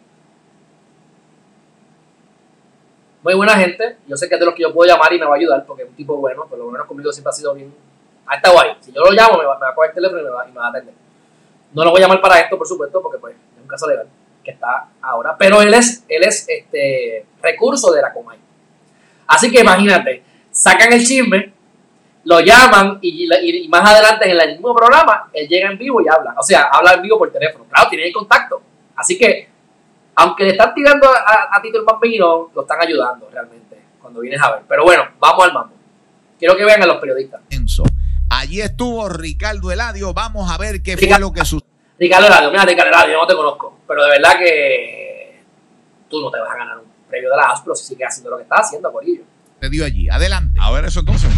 [3.23, 5.25] Muy buena gente, yo sé que es de los que yo puedo llamar y me
[5.25, 7.53] va a ayudar, porque es un tipo bueno, por lo menos conmigo siempre ha sido
[7.53, 7.73] bien.
[8.25, 8.71] Ha estado ahí.
[8.79, 10.59] Si yo lo llamo, me va, a coger el teléfono y me, va, y me
[10.59, 10.95] va a atender.
[11.73, 14.07] No lo voy a llamar para esto, por supuesto, porque pues es un caso legal
[14.43, 15.35] que está ahora.
[15.37, 18.39] Pero él es, él es este recurso de la Comay.
[19.27, 21.53] Así que imagínate, sacan el chisme,
[22.23, 26.35] lo llaman y, más adelante en el mismo programa, él llega en vivo y habla.
[26.37, 27.65] O sea, habla en vivo por teléfono.
[27.69, 28.61] Claro, tiene el contacto.
[28.95, 29.49] Así que,
[30.15, 34.51] aunque le están tirando a, Tito el Bambino, lo están ayudando realmente cuando vienes a
[34.51, 34.63] ver.
[34.67, 35.73] Pero bueno, vamos al mambo.
[36.37, 37.41] Quiero que vean a los periodistas.
[38.29, 40.13] Allí estuvo Ricardo Eladio.
[40.13, 41.69] Vamos a ver qué fue lo que sucedió.
[41.99, 43.77] Ricardo Eladio, mira, Ricardo Eladio, yo no te conozco.
[43.87, 45.43] Pero de verdad que
[46.09, 48.37] tú no te vas a ganar un premio de la ASPRO si sigue haciendo lo
[48.37, 49.23] que está haciendo, Corillo.
[49.61, 50.09] Te dio allí.
[50.09, 50.59] Adelante.
[50.59, 51.29] A ver eso entonces.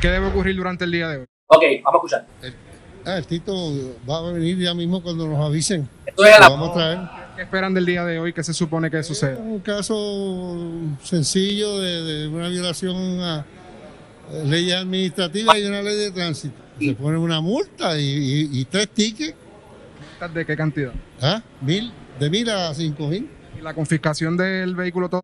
[0.00, 1.26] ¿Qué debe ocurrir durante el día de hoy?
[1.48, 2.26] Ok, vamos a escuchar.
[2.42, 2.54] El,
[3.04, 3.54] ah, el Tito
[4.08, 5.86] va a venir ya mismo cuando nos avisen.
[6.06, 6.48] Esto es la...
[6.48, 6.98] vamos a traer.
[7.36, 8.32] ¿Qué esperan del día de hoy?
[8.32, 9.36] ¿Qué se supone que sucede?
[9.36, 10.56] Un caso
[11.04, 13.44] sencillo de, una violación a
[14.46, 16.56] leyes administrativas y una ley de tránsito.
[16.80, 19.34] Se pone una multa y, y tres tickets.
[20.12, 20.92] ¿Multas de qué cantidad?
[21.20, 21.42] ¿Ah?
[21.60, 23.28] Mil, de mil a cinco mil.
[23.58, 25.20] ¿Y la confiscación del vehículo todo?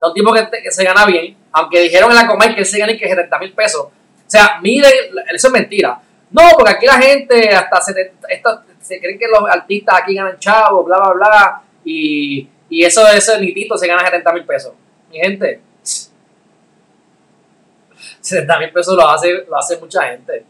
[0.00, 2.78] Un tipo que, que se gana bien, aunque dijeron en la Comay que él se
[2.78, 3.82] gana y que 70 mil pesos.
[3.82, 3.90] O
[4.26, 4.92] sea, miren,
[5.34, 6.00] eso es mentira.
[6.30, 10.38] No, porque aquí la gente hasta 70, esto- se creen que los artistas aquí ganan
[10.38, 14.74] chavos, bla, bla, bla, y, y eso, ese nitito se gana 70 mil pesos.
[15.10, 15.60] Mi gente,
[18.20, 20.44] 70 mil pesos lo hace, lo hace mucha gente.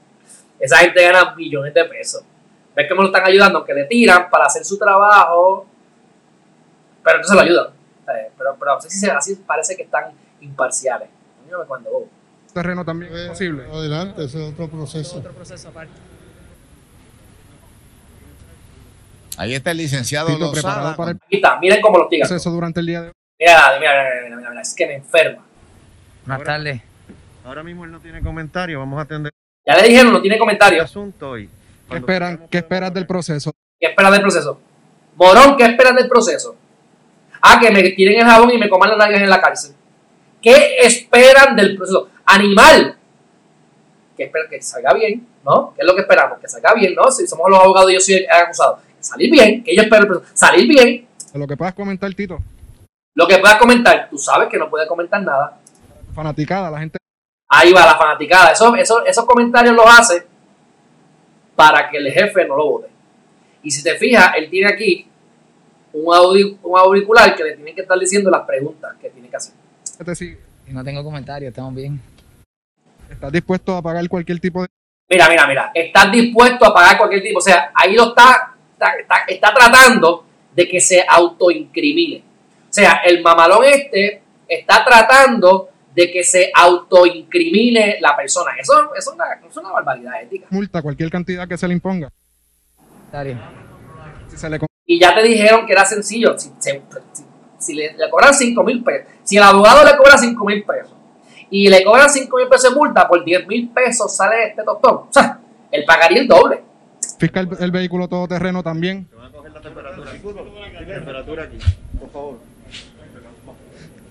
[0.59, 2.23] Esa gente gana millones de pesos.
[2.75, 3.65] ¿Ves cómo lo están ayudando?
[3.65, 5.67] Que le tiran para hacer su trabajo,
[7.03, 7.76] pero entonces lo ayudan.
[8.09, 11.09] Eh, Pero, pero así, se- así parece que están imparciales.
[11.51, 12.09] Me cuando.
[12.53, 13.65] Terreno también es posible.
[13.71, 15.19] Adelante, ese es otro proceso.
[15.19, 15.93] Otro proceso aparte.
[19.39, 22.27] Ahí está el licenciado Tito, preparado para el Aquí está, miren cómo lo tiran.
[22.27, 23.13] proceso durante el día de hoy.
[23.39, 25.45] Mira, mira, mira, mira, mira, mira, es que me enferma.
[26.27, 26.83] Buenas tardes.
[27.45, 29.31] Ahora mismo él no tiene comentario, vamos a atender
[29.67, 30.85] Ya le dijeron, no tiene el comentarios.
[30.85, 31.51] asunto hoy.
[31.89, 33.53] ¿Qué esperan, qué esperas del proceso?
[33.79, 34.61] ¿Qué esperas del proceso?
[35.17, 36.57] Morón, ¿qué esperas del proceso?
[37.49, 39.73] Ah, que me tiren el jabón y me coman las nalgas en la cárcel.
[40.43, 42.09] ¿Qué esperan del proceso?
[42.25, 42.97] Animal.
[44.17, 45.73] Que esperan que salga bien, ¿no?
[45.75, 46.39] ¿Qué es lo que esperamos?
[46.41, 47.11] Que salga bien, ¿no?
[47.11, 48.79] Si somos los abogados y yo soy el acusado.
[48.99, 50.31] Salir bien, que yo espero el proceso.
[50.35, 51.07] Salir bien.
[51.35, 52.39] Lo que puedas comentar, Tito.
[53.15, 55.59] Lo que puedas comentar, tú sabes que no puedes comentar nada.
[56.15, 56.99] Fanaticada, la gente
[57.49, 58.51] Ahí va la fanaticada.
[58.53, 60.27] Eso, eso- esos comentarios los hace
[61.55, 62.89] para que el jefe no lo vote.
[63.63, 65.09] Y si te fijas, él tiene aquí
[66.05, 69.37] un, audi- un auricular que le tienen que estar diciendo las preguntas que tiene que
[69.37, 69.55] hacer.
[70.69, 72.01] Y no tengo comentarios, estamos bien.
[73.11, 74.69] ¿Estás dispuesto a pagar cualquier tipo de
[75.09, 75.71] Mira, mira, mira.
[75.73, 77.39] Estás dispuesto a pagar cualquier tipo.
[77.39, 82.25] O sea, ahí lo está, está, está- está tratando de que se autoincrimine.
[82.69, 88.51] O sea, el mamalón este está tratando de que se autoincrimine la persona.
[88.61, 90.47] Eso, eso es, una, eso es una barbaridad ética.
[90.51, 92.11] multa, cualquier cantidad que se le imponga?
[92.77, 93.39] Comentario.
[94.29, 96.39] Si se le con- Y ya te dijeron que era sencillo.
[96.39, 96.83] Si, se-
[97.13, 97.25] si-
[97.59, 100.93] si le, le cobran 5 mil pesos, si el abogado le cobra 5 mil pesos
[101.51, 104.95] y le cobran 5 mil pesos de multa, por 10 mil pesos sale este tostón.
[104.97, 105.41] O sea,
[105.73, 106.63] él pagaría el doble.
[107.19, 109.07] fiscal el vehículo todoterreno también.
[109.07, 110.11] Te van a coger la temperatura.
[110.13, 111.59] Temperatura aquí,
[111.99, 112.39] por favor.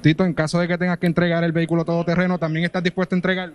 [0.01, 3.17] Tito, en caso de que tengas que entregar el vehículo todoterreno, también estás dispuesto a
[3.17, 3.51] entregar.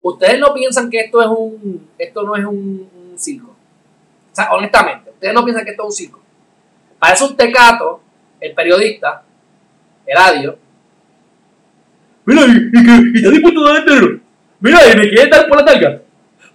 [0.00, 3.50] Ustedes no piensan que esto es un, esto no es un, un circo.
[3.50, 6.20] O sea, honestamente, ustedes no piensan que esto es un circo.
[7.04, 8.00] Parece un tecato,
[8.40, 9.22] el periodista,
[10.06, 10.56] Eladio.
[12.24, 14.10] Mira, y, y, que- y está dispuesto a dar.
[14.58, 16.00] Mira, y me quiere dar por la talga.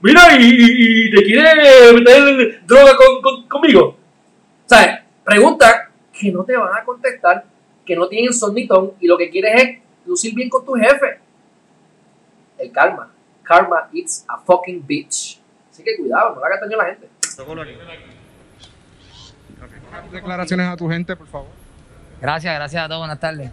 [0.02, 3.90] Mira, y, y- y te quiere meter droga con, con- conmigo.
[3.90, 3.96] O
[4.66, 7.46] sea, pregunta que no te van a contestar,
[7.86, 9.78] que no tienen son ni ton, y lo que quieres es
[10.08, 11.20] lucir bien con tu jefe.
[12.58, 13.14] El karma.
[13.44, 15.40] Karma it's a fucking bitch.
[15.70, 17.08] Así que cuidado, no le hagas daño a la gente.
[20.12, 21.48] Declaraciones a tu gente, por favor.
[22.22, 23.50] Gracias, gracias a todos, buenas tardes.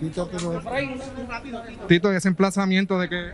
[0.00, 0.62] Quítatelo.
[1.88, 3.32] Tito, ese emplazamiento de que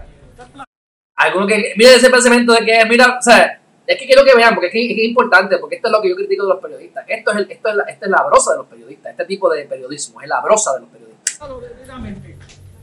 [1.16, 1.72] Alguno que.
[1.76, 4.72] Mira ese pensamiento de que, mira, o sea, es que quiero que vean, porque es
[4.72, 7.04] que es, que es importante, porque esto es lo que yo critico de los periodistas.
[7.08, 9.10] Esto es, el, esto es, la, esta es la brosa de los periodistas.
[9.10, 11.40] Este tipo de periodismo es la brosa de los periodistas.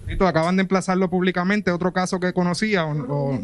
[0.07, 3.39] Tito acaban de emplazarlo públicamente, otro caso que conocía o, o-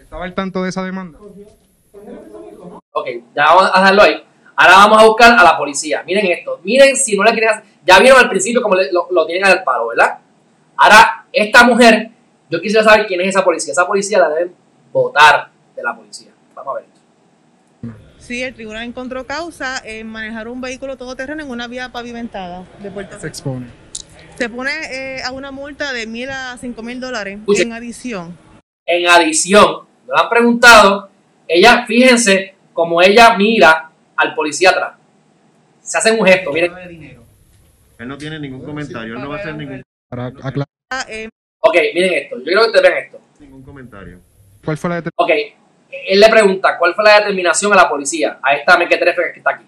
[0.00, 1.18] estaba al tanto de esa demanda.
[2.92, 4.24] Ok, ya vamos a dejarlo ahí.
[4.56, 6.02] Ahora vamos a buscar a la policía.
[6.04, 6.60] Miren esto.
[6.64, 7.64] Miren si no le quieren hacer.
[7.84, 10.18] Ya vieron al principio cómo le- lo, lo tienen al palo, ¿verdad?
[10.76, 12.10] Ahora, esta mujer,
[12.50, 13.72] yo quisiera saber quién es esa policía.
[13.72, 14.54] Esa policía la deben
[14.92, 16.30] votar de la policía.
[16.54, 16.90] Vamos a ver.
[18.18, 22.90] Sí, el tribunal encontró causa en manejar un vehículo todoterreno en una vía pavimentada de
[22.90, 23.66] Puerto Se expone.
[24.36, 28.36] Se pone eh, a una multa de mil a cinco mil dólares en adición.
[28.86, 31.09] En adición, me lo han preguntado,
[31.52, 34.92] ella, fíjense como ella mira al policía atrás.
[35.82, 36.72] Se hacen un gesto, miren.
[37.98, 41.28] Él no tiene ningún comentario, él no va a hacer ningún, Para aclarar Ah, eh,
[41.60, 42.38] Ok, miren esto.
[42.38, 43.20] Yo quiero que ustedes vean esto.
[43.40, 44.20] ningún comentario.
[44.64, 45.50] cuál fue la determinación.
[45.50, 45.56] Ok,
[46.08, 49.50] él le pregunta cuál fue la determinación a la policía, a esta mequetrefe que está
[49.56, 49.64] aquí.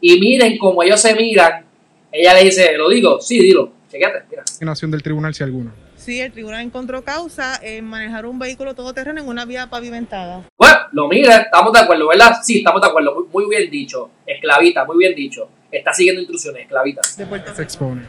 [0.00, 1.64] Y miren cómo ellos se miran.
[2.12, 3.20] Ella le dice, ¿lo digo?
[3.20, 3.72] Sí, dilo.
[3.90, 4.44] Chequete, mira.
[4.90, 5.72] del tribunal, si alguna.
[6.08, 10.42] Sí, el tribunal encontró causa en manejar un vehículo todoterreno en una vía pavimentada.
[10.56, 12.38] Bueno, lo mira, estamos de acuerdo, ¿verdad?
[12.42, 13.14] Sí, estamos de acuerdo.
[13.14, 14.10] Muy, muy bien dicho.
[14.24, 15.50] Esclavita, muy bien dicho.
[15.70, 17.02] Está siguiendo instrucciones, esclavita.
[17.18, 18.06] De Puerto Se expone.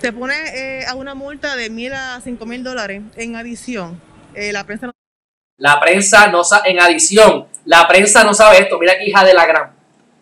[0.00, 4.00] Se pone eh, a una multa de mil a cinco mil dólares en adición.
[4.34, 4.92] Eh, la prensa no
[5.58, 8.78] La prensa no sabe, en adición, la prensa no sabe esto.
[8.78, 9.72] Mira que hija de la gran.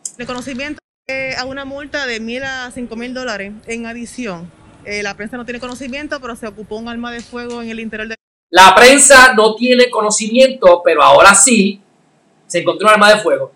[0.02, 4.63] tiene conocimiento eh, a una multa de mil a cinco mil dólares en adición.
[4.84, 7.80] Eh, la prensa no tiene conocimiento, pero se ocupó un arma de fuego en el
[7.80, 8.16] interior de
[8.50, 11.80] La prensa no tiene conocimiento, pero ahora sí
[12.46, 13.52] se encontró un arma de fuego.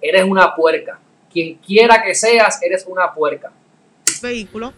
[0.00, 0.98] Eres una puerca.
[1.30, 3.52] Quien quiera que seas, eres una puerca.
[4.22, 4.72] vehículo.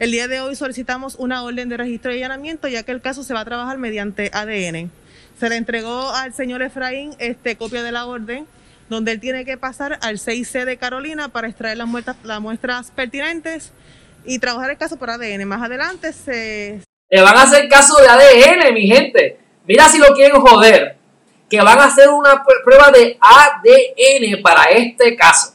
[0.00, 3.22] El día de hoy solicitamos una orden de registro y allanamiento, ya que el caso
[3.22, 4.90] se va a trabajar mediante ADN.
[5.38, 8.46] Se le entregó al señor Efraín este, copia de la orden,
[8.88, 12.90] donde él tiene que pasar al 6C de Carolina para extraer las muestras, las muestras
[12.90, 13.72] pertinentes
[14.28, 15.44] y trabajar el caso por ADN.
[15.46, 16.82] Más adelante se...
[17.10, 19.40] Le van a hacer caso de ADN, mi gente.
[19.66, 20.96] Mira si lo quieren joder.
[21.48, 25.54] Que van a hacer una prueba de ADN para este caso.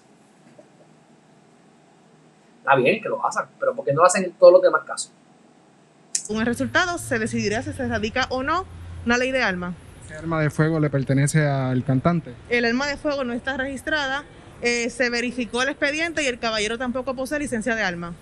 [2.57, 4.83] Está bien que lo hagan, pero ¿por qué no lo hacen en todos los demás
[4.85, 5.11] casos?
[6.27, 8.65] Con el resultado se decidirá si se radica o no
[9.05, 9.75] una ley de arma.
[10.07, 12.33] ¿Qué arma de fuego le pertenece al cantante?
[12.49, 14.23] El arma de fuego no está registrada.
[14.61, 18.15] Eh, se verificó el expediente y el caballero tampoco posee licencia de arma.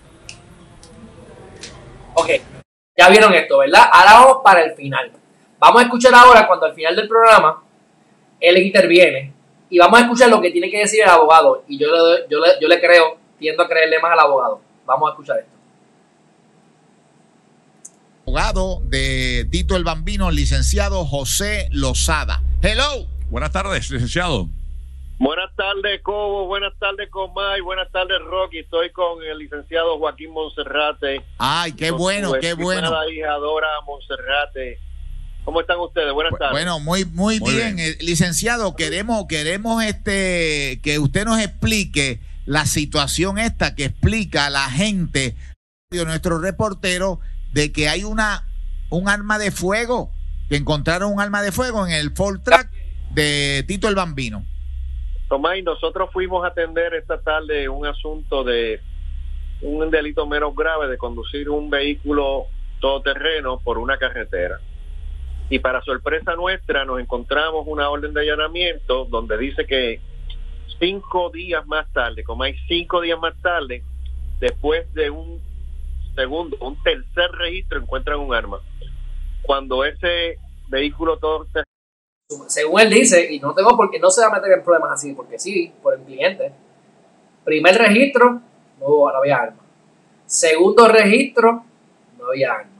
[2.14, 2.30] Ok,
[2.98, 3.90] ya vieron esto, ¿verdad?
[3.92, 5.12] Ahora vamos para el final.
[5.60, 7.64] Vamos a escuchar ahora cuando al final del programa
[8.40, 9.34] él interviene
[9.70, 11.64] y vamos a escuchar lo que tiene que decir el abogado.
[11.68, 14.62] Y yo le, yo yo le creo, tiendo a creerle más al abogado.
[14.86, 15.52] Vamos a escuchar esto.
[18.26, 22.42] Abogado de Tito el Bambino, licenciado José Lozada.
[22.62, 23.08] Hello.
[23.30, 24.50] Buenas tardes, licenciado.
[25.22, 26.48] Buenas tardes, Cobo.
[26.48, 27.62] Buenas tardes, Comay.
[27.62, 28.58] Buenas tardes, Rocky.
[28.58, 31.24] Estoy con el licenciado Joaquín Monserrate.
[31.38, 32.92] Ay, qué bueno, qué bueno.
[33.08, 34.80] hija Dora Monserrate.
[35.46, 36.12] ¿Cómo están ustedes?
[36.12, 36.54] Buenas tardes.
[36.54, 37.78] Bueno, muy, muy, bien.
[37.78, 44.50] Eh, licenciado, queremos, queremos este, que usted nos explique la situación esta que explica a
[44.50, 45.36] la gente,
[45.92, 47.20] nuestro reportero,
[47.54, 48.48] de que hay una
[48.90, 50.12] un arma de fuego,
[50.50, 52.72] que encontraron un arma de fuego en el Ford Track
[53.12, 54.48] de Tito el Bambino.
[55.32, 58.82] Tomás, y nosotros fuimos a atender esta tarde un asunto de
[59.62, 62.48] un delito menos grave de conducir un vehículo
[62.82, 64.60] todoterreno por una carretera.
[65.50, 70.02] Y para sorpresa nuestra nos encontramos una orden de allanamiento donde dice que
[70.82, 73.84] cinco días más tarde, como hay cinco días más tarde,
[74.42, 75.42] después de un
[76.14, 78.60] segundo, un tercer registro, encuentran un arma.
[79.44, 81.71] Cuando ese vehículo todoterreno
[82.48, 84.92] según él dice, y no tengo por qué, no se va a meter en problemas
[84.94, 86.52] así, porque sí, por el cliente.
[87.44, 88.42] Primer registro,
[88.80, 89.62] no, había arma.
[90.26, 91.64] Segundo registro,
[92.18, 92.72] no había arma.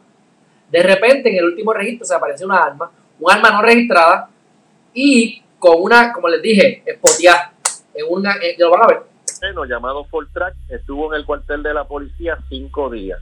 [0.70, 4.30] De repente, en el último registro se apareció una arma, un arma no registrada,
[4.94, 7.54] y con una, como les dije, espoteada.
[7.94, 9.12] En una, eh, lo van a ver.
[9.68, 13.20] Llamado Track estuvo en el cuartel de la policía cinco días.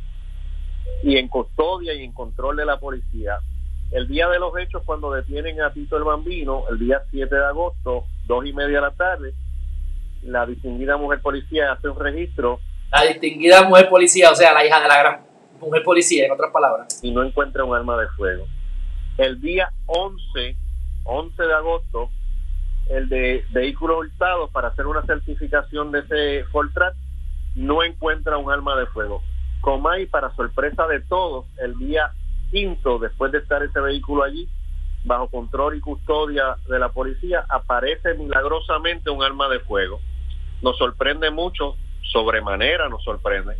[1.03, 3.39] Y en custodia y en control de la policía
[3.91, 7.45] el día de los hechos, cuando detienen a Tito el Bambino, el día 7 de
[7.45, 9.33] agosto, dos y media de la tarde,
[10.23, 12.59] la distinguida mujer policía hace un registro.
[12.91, 15.21] La distinguida mujer policía, o sea, la hija de la gran
[15.59, 16.99] mujer policía, en otras palabras.
[17.03, 18.45] Y no encuentra un arma de fuego.
[19.17, 20.55] El día 11,
[21.03, 22.09] 11 de agosto,
[22.89, 26.93] el de vehículos hurtados para hacer una certificación de ese Fortran
[27.55, 29.21] no encuentra un arma de fuego.
[29.61, 32.11] Comay, para sorpresa de todos, el día
[32.49, 34.47] quinto, después de estar ese vehículo allí,
[35.03, 39.99] bajo control y custodia de la policía, aparece milagrosamente un arma de fuego.
[40.61, 41.75] Nos sorprende mucho,
[42.11, 43.55] sobremanera nos sorprende,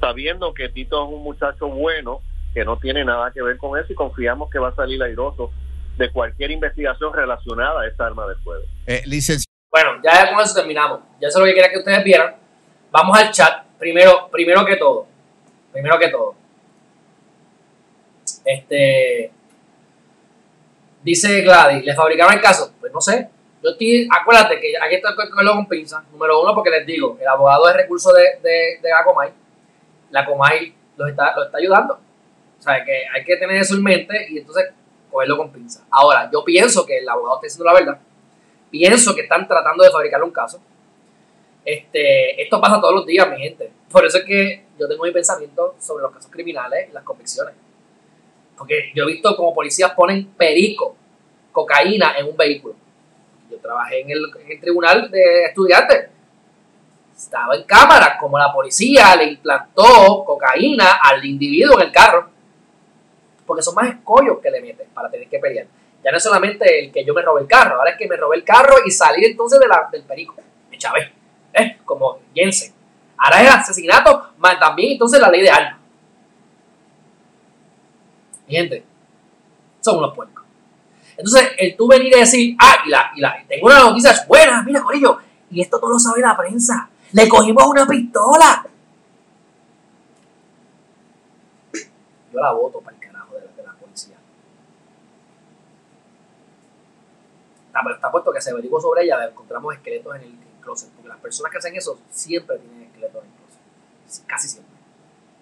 [0.00, 2.20] sabiendo que Tito es un muchacho bueno,
[2.52, 5.50] que no tiene nada que ver con eso y confiamos que va a salir airoso
[5.96, 8.64] de cualquier investigación relacionada a esta arma de fuego.
[8.86, 9.02] Eh.
[9.70, 11.00] Bueno, ya con eso terminamos.
[11.20, 12.36] Ya eso es lo que quería que ustedes vieran.
[12.90, 13.64] Vamos al chat.
[13.78, 15.06] Primero, primero que todo.
[15.72, 16.43] Primero que todo.
[18.44, 19.30] Este.
[21.02, 22.72] Dice Gladys, ¿le fabricaron el caso?
[22.80, 23.28] Pues no sé.
[23.62, 26.04] Yo estoy, acuérdate que aquí está el con pinza.
[26.12, 29.30] Número uno, porque les digo, el abogado de recurso de, de, de la Comay,
[30.10, 31.94] la Comay lo está, lo está ayudando.
[32.58, 34.66] O sea, que hay que tener eso en mente y entonces
[35.10, 35.84] cogerlo con pinza.
[35.90, 37.98] Ahora, yo pienso que el abogado está diciendo la verdad.
[38.70, 40.60] Pienso que están tratando de fabricarle un caso.
[41.64, 43.70] Este, esto pasa todos los días, mi gente.
[43.90, 47.54] Por eso es que yo tengo mi pensamiento sobre los casos criminales y las convicciones.
[48.56, 50.96] Porque yo he visto como policías ponen perico,
[51.52, 52.74] cocaína en un vehículo.
[53.50, 56.08] Yo trabajé en el, tribunal de estudiantes.
[57.16, 62.28] Estaba en cámara, como la policía le implantó cocaína al individuo en el carro.
[63.46, 65.66] Porque son más escollos que le meten para tener que pelear.
[66.02, 68.16] Ya no es solamente el que yo me robé el carro, ahora es que me
[68.16, 70.34] robé el carro y salí entonces de la, del perico.
[70.70, 71.12] Me chavé.
[71.54, 71.78] ¿eh?
[71.84, 72.74] Como Jensen.
[73.16, 75.83] Ahora es asesinato, más también entonces la ley de armas.
[78.48, 78.84] Gente,
[79.80, 80.44] son unos puercos.
[81.16, 84.62] Entonces, el tú venir y decir, ah, y la, y la, tengo una noticia buena,
[84.62, 85.18] mira, Corillo,
[85.50, 86.88] y esto todo lo sabe la prensa.
[87.12, 88.66] Le cogimos una pistola.
[91.72, 94.16] Yo la voto para el carajo de la, policía.
[97.68, 101.18] Está, está puesto que se averiguó sobre ella, encontramos esqueletos en el closet, porque las
[101.18, 104.26] personas que hacen eso siempre tienen esqueletos en el closet.
[104.26, 104.74] Casi siempre.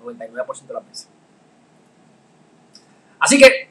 [0.03, 1.09] 99% de las veces.
[3.23, 3.69] Así que,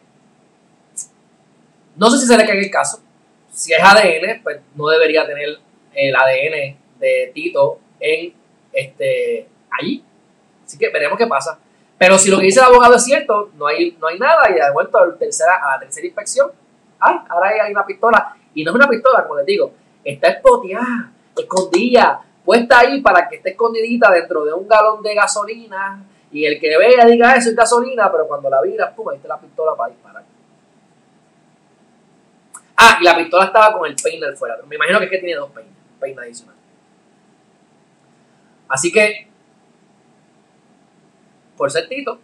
[1.97, 3.01] no sé si se le cae el caso.
[3.51, 5.59] Si es ADN, pues no debería tener
[5.93, 8.33] el ADN de Tito en
[8.71, 10.05] este allí.
[10.65, 11.59] Así que veremos qué pasa.
[11.97, 14.53] Pero si lo que dice el abogado es cierto, no hay, no hay nada y
[14.53, 16.49] de vuelto a la tercera, a la tercera inspección,
[16.97, 18.33] ay, ahora hay, una pistola.
[18.53, 23.35] Y no es una pistola, como les digo, está espoteada, escondida, puesta ahí para que
[23.35, 27.55] esté escondidita dentro de un galón de gasolina y el que vea diga eso es
[27.55, 30.23] gasolina, pero cuando la vira, pum, ahí está la pistola para disparar.
[32.77, 34.57] Ah, y la pistola estaba con el peine fuera.
[34.67, 36.55] Me imagino que es que tiene dos peines, peine adicional.
[38.69, 39.27] Así que
[41.57, 42.17] por ser Tito,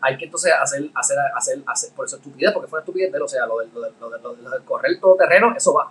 [0.00, 3.20] hay que entonces hacer, hacer, hacer, hacer por eso estupidez, porque fue una estupidez de
[3.20, 3.94] o sea, lo del, lo del,
[4.42, 5.90] lo del correr todo terreno, eso va.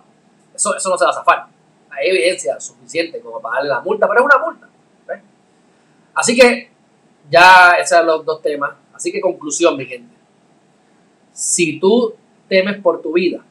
[0.54, 1.46] Eso, eso no se va a zafar.
[1.90, 4.68] Hay evidencia suficiente como para darle la multa, pero es una multa.
[6.14, 6.71] Así que
[7.32, 8.72] ya esos son los dos temas.
[8.92, 10.14] Así que conclusión, mi gente.
[11.32, 12.14] Si tú
[12.46, 13.42] temes por tu vida,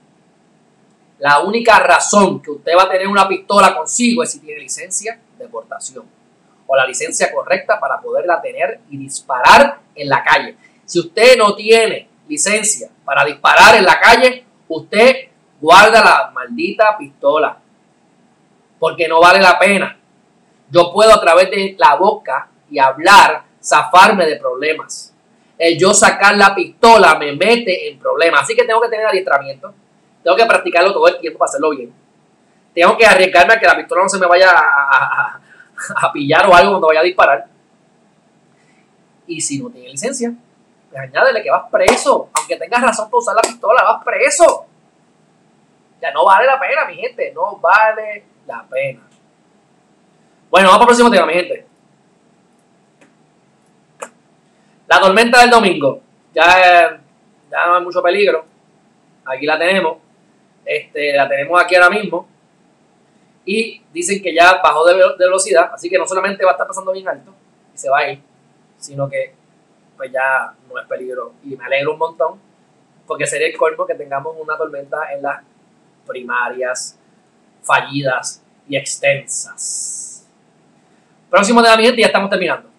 [1.18, 5.20] la única razón que usted va a tener una pistola consigo es si tiene licencia
[5.38, 6.06] de portación
[6.68, 10.56] o la licencia correcta para poderla tener y disparar en la calle.
[10.86, 15.16] Si usted no tiene licencia para disparar en la calle, usted
[15.60, 17.58] guarda la maldita pistola.
[18.80, 20.00] Porque no vale la pena.
[20.70, 25.14] Yo puedo a través de la boca y hablar zafarme de problemas.
[25.58, 28.42] El yo sacar la pistola me mete en problemas.
[28.42, 29.74] Así que tengo que tener adiestramiento.
[30.24, 31.94] Tengo que practicarlo todo el tiempo para hacerlo bien.
[32.74, 35.40] Tengo que arriesgarme a que la pistola no se me vaya a,
[36.14, 37.46] pillar o algo cuando vaya a disparar.
[39.28, 40.34] Y si no tiene licencia,
[40.90, 42.30] pues añádele que vas preso.
[42.34, 44.66] Aunque tengas razón para usar la pistola, vas preso.
[46.02, 47.32] Ya no vale la pena, mi gente.
[47.34, 49.02] No vale la pena.
[50.50, 51.71] Bueno, vamos para el próximo tema, mi gente.
[54.92, 56.02] La tormenta del domingo.
[56.36, 57.00] Ya,
[57.50, 58.44] ya no hay mucho peligro.
[59.24, 60.00] Aquí la tenemos.
[60.66, 62.28] Este, la tenemos aquí ahora mismo
[63.46, 66.92] y dicen que ya bajó de, velocidad, así que no solamente va a estar pasando
[66.92, 67.34] bien alto
[67.74, 68.22] y se va a ir,
[68.78, 69.34] sino que
[69.96, 72.40] pues ya no es peligro y me alegro un montón
[73.08, 75.42] porque sería el colmo que tengamos una tormenta en las
[76.06, 77.00] primarias
[77.64, 80.28] fallidas y extensas.
[81.30, 82.71] Próximo tema, mi gente, ya estamos terminando.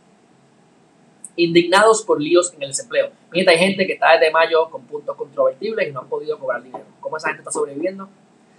[1.37, 3.11] Indignados por líos en el desempleo.
[3.31, 6.39] Mi gente, hay gente que está desde mayo con puntos controvertibles y no han podido
[6.39, 6.85] cobrar dinero.
[7.01, 8.09] ¿Cómo esa gente está sobreviviendo?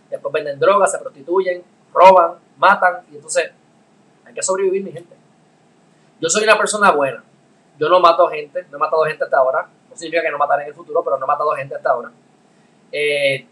[0.09, 1.63] Después venden drogas, se prostituyen,
[1.93, 3.51] roban, matan, y entonces
[4.25, 5.15] hay que sobrevivir, mi gente.
[6.19, 7.23] Yo soy una persona buena.
[7.79, 9.67] Yo no mato gente, no he matado gente hasta ahora.
[9.89, 12.11] No significa que no mataré en el futuro, pero no he matado gente hasta ahora.
[12.91, 13.45] Eh,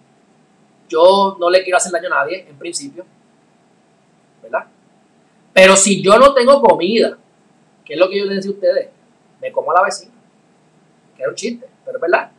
[0.87, 3.05] yo no le quiero hacer daño a nadie, en principio.
[4.41, 4.65] ¿Verdad?
[5.53, 7.17] Pero si yo no tengo comida,
[7.83, 8.89] ¿qué es lo que yo les decía a ustedes?
[9.41, 10.13] Me como a la vecina.
[11.15, 12.31] Que era un chiste, pero es verdad.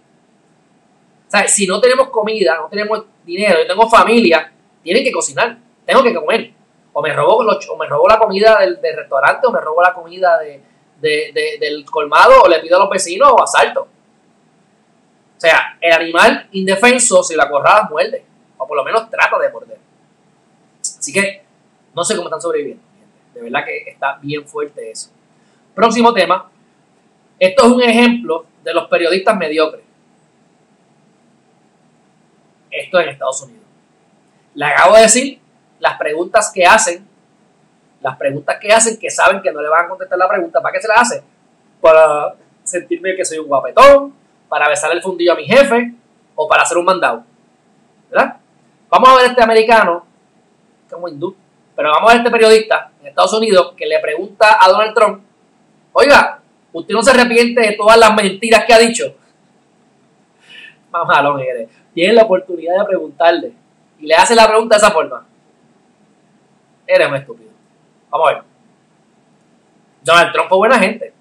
[1.29, 5.59] O sea, si no tenemos comida, no tenemos dinero, yo tengo familia, tienen que cocinar
[5.85, 6.53] tengo que comer.
[6.93, 10.39] O me robo, o me robo la comida del, restaurante, o me robo la comida
[11.01, 13.83] del colmado, o le pido a los vecinos, o asalto.
[13.83, 18.25] O sea, el animal indefenso, si la corrada muerde,
[18.59, 19.79] o por lo menos trata de morder.
[20.81, 21.43] Así que
[21.95, 22.83] no sé cómo están sobreviviendo.
[23.35, 25.11] De verdad que está bien fuerte eso.
[25.75, 26.51] Próximo tema.
[27.43, 29.83] Esto es un ejemplo de los periodistas mediocres.
[32.71, 33.65] Esto en Estados Unidos.
[34.55, 35.41] Le acabo de decir
[35.81, 37.05] las preguntas que hacen,
[38.01, 40.73] las preguntas que hacen que saben que no le van a contestar la pregunta, ¿para
[40.73, 41.25] qué se las hace?
[41.81, 42.33] Para
[42.63, 44.15] sentirme que soy un guapetón,
[44.49, 45.95] para besar el fundillo a mi jefe
[46.37, 47.25] o para hacer un mandado.
[48.09, 48.37] ¿Verdad?
[48.89, 50.07] Vamos a ver este americano,
[50.89, 51.35] como hindú,
[51.75, 55.25] pero vamos a ver este periodista en Estados Unidos que le pregunta a Donald Trump,
[55.93, 56.42] oiga,
[56.73, 59.15] ¿usted no se arrepiente de todas las mentiras que ha dicho?
[60.91, 61.43] Mamalón,
[61.95, 63.53] tiene la oportunidad de preguntarle
[63.99, 65.27] y le hace la pregunta de esa forma
[66.87, 67.51] eres un estúpido.
[68.11, 68.43] Vamos a ver.
[70.03, 71.13] Donald Trump fue buena gente.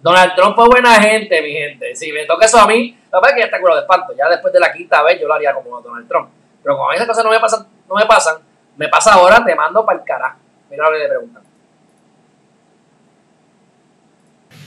[0.00, 1.94] Donald Trump fue buena gente, mi gente.
[1.96, 4.12] Si me toca eso a mí, la verdad es que ya está culo de espanto.
[4.16, 6.30] Ya después de la quinta vez yo lo haría como Donald Trump.
[6.62, 8.36] Pero como esas cosas no me pasan, no me pasan,
[8.76, 10.38] me pasa ahora, te mando para el carajo.
[10.70, 11.42] Mira lo que le preguntan.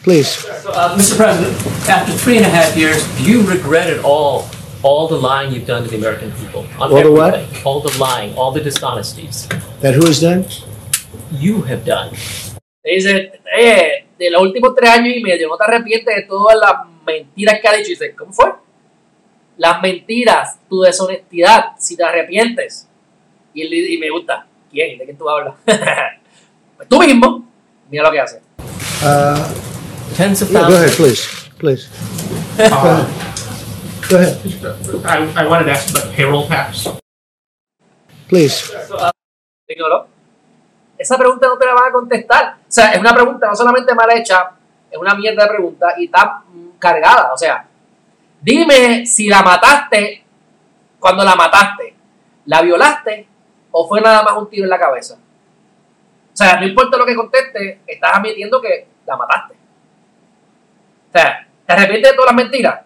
[0.03, 0.45] Please.
[0.65, 1.17] Uh, Mr.
[1.17, 1.55] President,
[1.87, 4.49] after three and a half years, do you regret at all
[4.83, 6.65] all the lying you've done to the American people.
[6.79, 7.13] On all everything.
[7.13, 7.65] the what?
[7.65, 9.47] All the lying, all the dishonesties.
[9.81, 10.45] That who has done?
[11.31, 12.15] You have done.
[12.83, 16.73] Dice, eh, de los últimos tres años y medio, ¿no te arrepientes de todas las
[17.05, 17.89] mentiras que ha dicho?
[17.89, 18.51] Y dice, ¿cómo fue?
[19.57, 22.87] Las mentiras, tu deshonestidad, si te arrepientes.
[23.53, 24.97] Y, él, y me gusta, ¿quién?
[24.97, 25.53] ¿De quién tú hablas?
[26.77, 27.45] pues tú mismo,
[27.89, 28.41] mira lo que hace.
[29.03, 29.70] Uh,
[30.15, 31.87] Tens of yeah, go ahead, please, please.
[32.57, 33.07] Go
[34.09, 34.35] Go ahead,
[35.05, 36.87] I, I wanted to ask about payroll tax.
[38.27, 38.71] please.
[39.67, 40.07] Ignoró.
[40.97, 42.57] Esa pregunta no te la van a contestar.
[42.61, 44.51] O sea, es una pregunta no solamente mal hecha,
[44.89, 47.33] es una mierda de pregunta y está mm, cargada.
[47.33, 47.65] O sea,
[48.41, 50.25] dime si la mataste
[50.99, 51.95] cuando la mataste.
[52.45, 53.27] ¿La violaste
[53.71, 55.13] o fue nada más un tiro en la cabeza?
[55.13, 59.60] O sea, no importa lo que conteste, estás admitiendo que la mataste.
[61.11, 62.81] O sea, ¿te arrepientes de todas las mentiras?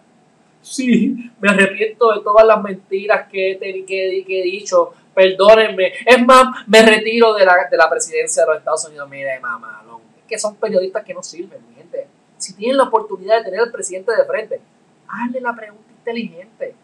[0.60, 4.92] Sí, me arrepiento de todas las mentiras que, he que, que he dicho.
[5.14, 5.92] Perdónenme.
[6.04, 9.08] Es más, me retiro de la, de la presidencia de los Estados Unidos.
[9.08, 10.00] Mire, mamalón.
[10.18, 12.08] Es que son periodistas que no sirven, gente.
[12.36, 14.60] Si tienen la oportunidad de tener al presidente de frente,
[15.06, 16.74] hazle la pregunta inteligente.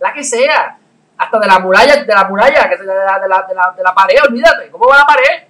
[0.00, 0.78] La que sea.
[1.16, 3.82] Hasta de la muralla, de la muralla, que de la, de la, de la, de
[3.84, 4.68] la pared, olvídate.
[4.70, 5.44] ¿Cómo va la pared?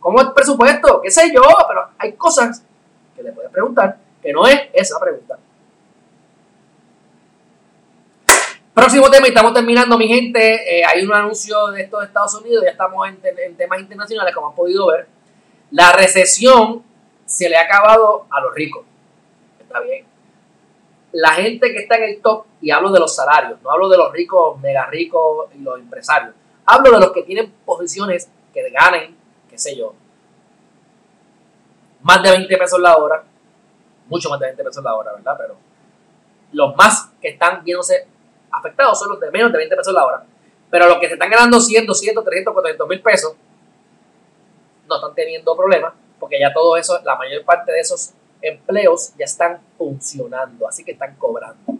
[0.00, 1.00] ¿Cómo es el presupuesto?
[1.00, 1.42] ¿Qué sé yo?
[1.68, 2.64] Pero hay cosas
[3.14, 3.96] que le puedes preguntar
[4.26, 5.38] que no es esa pregunta.
[8.74, 10.80] Próximo tema, y estamos terminando, mi gente.
[10.80, 14.34] Eh, hay un anuncio de esto de Estados Unidos, ya estamos en, en temas internacionales,
[14.34, 15.06] como han podido ver.
[15.70, 16.82] La recesión
[17.24, 18.84] se le ha acabado a los ricos.
[19.60, 20.04] Está bien.
[21.12, 23.96] La gente que está en el top, y hablo de los salarios, no hablo de
[23.96, 26.34] los ricos, mega ricos y los empresarios.
[26.64, 29.16] Hablo de los que tienen posiciones que ganen,
[29.48, 29.94] qué sé yo,
[32.02, 33.24] más de 20 pesos la hora,
[34.08, 35.34] mucho más de 20 pesos la hora, ¿verdad?
[35.38, 35.56] Pero
[36.52, 38.06] los más que están viéndose
[38.50, 40.24] afectados son los de menos de 20 pesos la hora.
[40.70, 43.34] Pero los que se están ganando 100, 200, 300, 400 mil pesos
[44.88, 49.24] no están teniendo problemas porque ya todo eso, la mayor parte de esos empleos ya
[49.24, 51.74] están funcionando, así que están cobrando.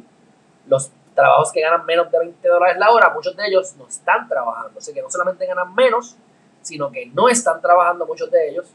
[0.66, 4.28] Los trabajos que ganan menos de 20 dólares la hora, muchos de ellos no están
[4.28, 6.16] trabajando, así que no solamente ganan menos,
[6.62, 8.66] sino que no están trabajando muchos de ellos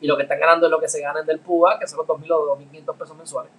[0.00, 2.06] y lo que están ganando es lo que se ganan del PUA, que son los
[2.06, 3.52] 2.000 o 2.500 pesos mensuales.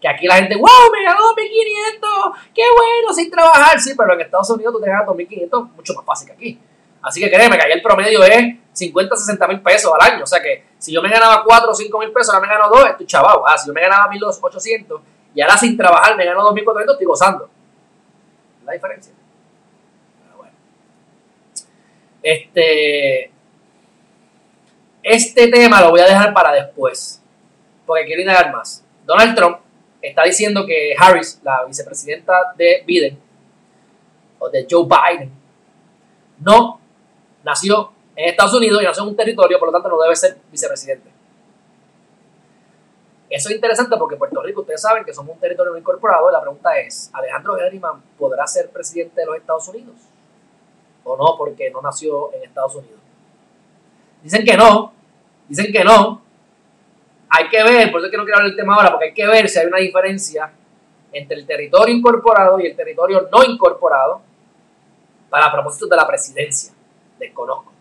[0.00, 4.20] Que aquí la gente, wow, me ganó 2.500, qué bueno, sin trabajar, sí, pero en
[4.20, 6.60] Estados Unidos tú te ganas 2.500 mucho más fácil que aquí.
[7.02, 10.24] Así que créeme que ahí el promedio es 50, 60 mil pesos al año.
[10.24, 12.68] O sea que si yo me ganaba 4 o 5 mil pesos, ahora me gano
[12.68, 13.38] 2, estoy chaval.
[13.46, 15.00] Ah, si yo me ganaba 1.800
[15.34, 17.48] y ahora sin trabajar me gano 2.400, estoy gozando.
[18.64, 19.12] La diferencia.
[20.22, 20.54] Pero bueno.
[22.22, 23.32] Este.
[25.10, 27.22] Este tema lo voy a dejar para después.
[27.86, 28.84] Porque quiero indagar más.
[29.06, 29.56] Donald Trump
[30.02, 33.18] está diciendo que Harris, la vicepresidenta de Biden,
[34.38, 35.32] o de Joe Biden,
[36.40, 36.78] no
[37.42, 40.36] nació en Estados Unidos y nació en un territorio, por lo tanto no debe ser
[40.52, 41.08] vicepresidente.
[43.30, 46.32] Eso es interesante porque Puerto Rico, ustedes saben que somos un territorio no incorporado y
[46.34, 49.96] la pregunta es, ¿Alejandro Gerriman podrá ser presidente de los Estados Unidos?
[51.04, 51.34] ¿O no?
[51.38, 53.00] Porque no nació en Estados Unidos.
[54.22, 54.97] Dicen que no,
[55.48, 56.22] dicen que no.
[57.30, 59.14] Hay que ver, por eso es que no quiero hablar del tema ahora, porque hay
[59.14, 60.50] que ver si hay una diferencia
[61.12, 64.22] entre el territorio incorporado y el territorio no incorporado
[65.28, 66.72] para propósitos de la presidencia.
[67.18, 67.72] Desconozco.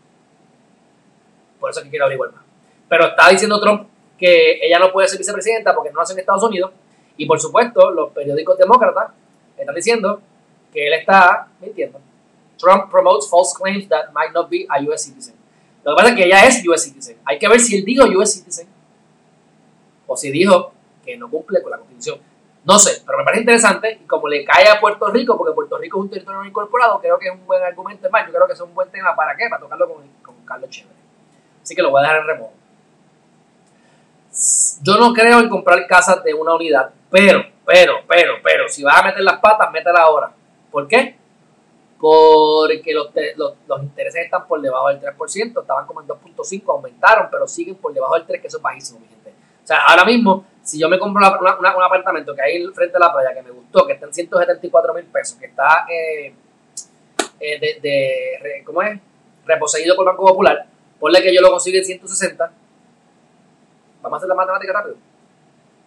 [1.59, 2.43] Por eso es que quiero averiguar más.
[2.89, 3.87] Pero está diciendo Trump
[4.17, 6.71] que ella no puede ser vicepresidenta porque no nace en Estados Unidos.
[7.17, 9.11] Y por supuesto, los periódicos demócratas
[9.57, 10.21] están diciendo
[10.71, 11.99] que él está mintiendo.
[12.57, 15.36] Trump promotes false claims that might not be a US citizen.
[15.87, 17.17] Lo que pasa es que ella es US citizen.
[17.23, 18.67] Hay que ver si él dijo US citizen
[20.05, 20.73] o si dijo
[21.05, 22.19] que no cumple con la constitución.
[22.65, 25.77] No sé, pero me parece interesante y como le cae a Puerto Rico, porque Puerto
[25.77, 28.09] Rico es un territorio no incorporado, creo que es un buen argumento.
[28.09, 30.69] Más, yo creo que es un buen tema para qué, para tocarlo con, con Carlos
[30.69, 30.93] Chévere.
[31.63, 32.53] Así que lo voy a dejar en remojo.
[34.81, 38.99] Yo no creo en comprar casas de una unidad, pero, pero, pero, pero, si vas
[38.99, 40.33] a meter las patas, métela ahora.
[40.69, 41.15] ¿Por qué?
[41.99, 47.27] Porque los, los, los intereses están por debajo del 3%, estaban como en 2.5, aumentaron,
[47.31, 49.31] pero siguen por debajo del 3%, que eso es bajísimo, mi gente.
[49.63, 52.99] O sea, ahora mismo, si yo me compro una- un apartamento que hay frente a
[52.99, 56.33] la playa, que me gustó, que está en 174 mil pesos, que está eh,
[57.39, 58.99] eh, de, de- ¿cómo es?
[59.45, 60.65] Reposeído por Banco Popular,
[60.99, 62.51] ponle que yo lo consigo en 160.
[64.01, 64.95] Vamos a hacer la matemática rápido.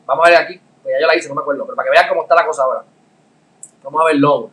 [0.07, 1.91] Vamos a ver aquí, pues ya yo la hice, no me acuerdo, pero para que
[1.93, 2.85] vean cómo está la cosa ahora.
[3.83, 4.47] Vamos a ver loan,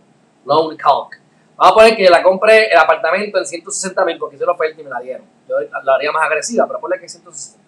[0.45, 1.19] loan calc.
[1.57, 4.79] Vamos a poner que la compré el apartamento en 160 mil porque hice la oferta
[4.79, 5.25] y me la dieron.
[5.49, 7.59] Yo la haría más agresiva, pero ponle que es 160.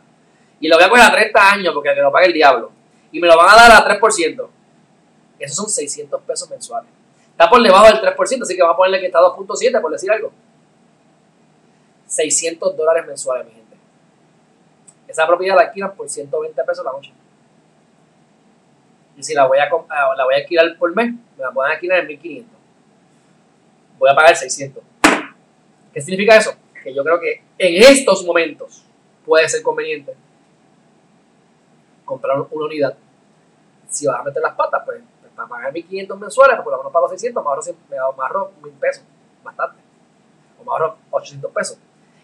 [0.60, 2.72] Y lo voy a coger a 30 años porque que lo pague el diablo.
[3.12, 4.48] Y me lo van a dar a 3%.
[5.40, 6.92] Esos son 600 pesos mensuales.
[7.32, 9.92] Está por debajo del 3%, así que vamos a ponerle que está a 2.7 por
[9.92, 10.32] decir algo.
[12.06, 13.78] 600 dólares mensuales, mi gente.
[15.08, 17.12] Esa propiedad la alquilan por 120 pesos la noche.
[19.18, 21.72] Y si la voy a, ah, la voy a alquilar por mes, me la pueden
[21.72, 22.59] alquilar en 1500.
[24.00, 24.82] Voy a pagar 600.
[25.94, 26.54] ¿Qué significa eso?
[26.84, 28.84] Que yo creo que en estos momentos
[29.26, 30.16] puede ser conveniente
[32.06, 32.96] comprar una unidad.
[33.90, 36.78] Si vas a meter las patas, pues, pues para pagar 1.500 mensuales, porque por lo
[36.80, 39.04] menos pago 600, me ahorro, cien- me ahorro 1.000 pesos,
[39.44, 39.78] bastante.
[40.60, 41.78] O me ahorro 800 pesos.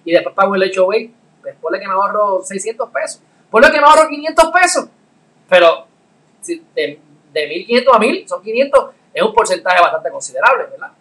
[0.03, 0.95] Y después pago el HOA,
[1.41, 3.21] pues ponle que me ahorro 600 pesos.
[3.49, 4.85] Ponle que me ahorro 500 pesos.
[5.49, 5.87] Pero
[6.41, 6.99] si de,
[7.33, 10.91] de 1.500 a 1.000 son 500, es un porcentaje bastante considerable, ¿verdad?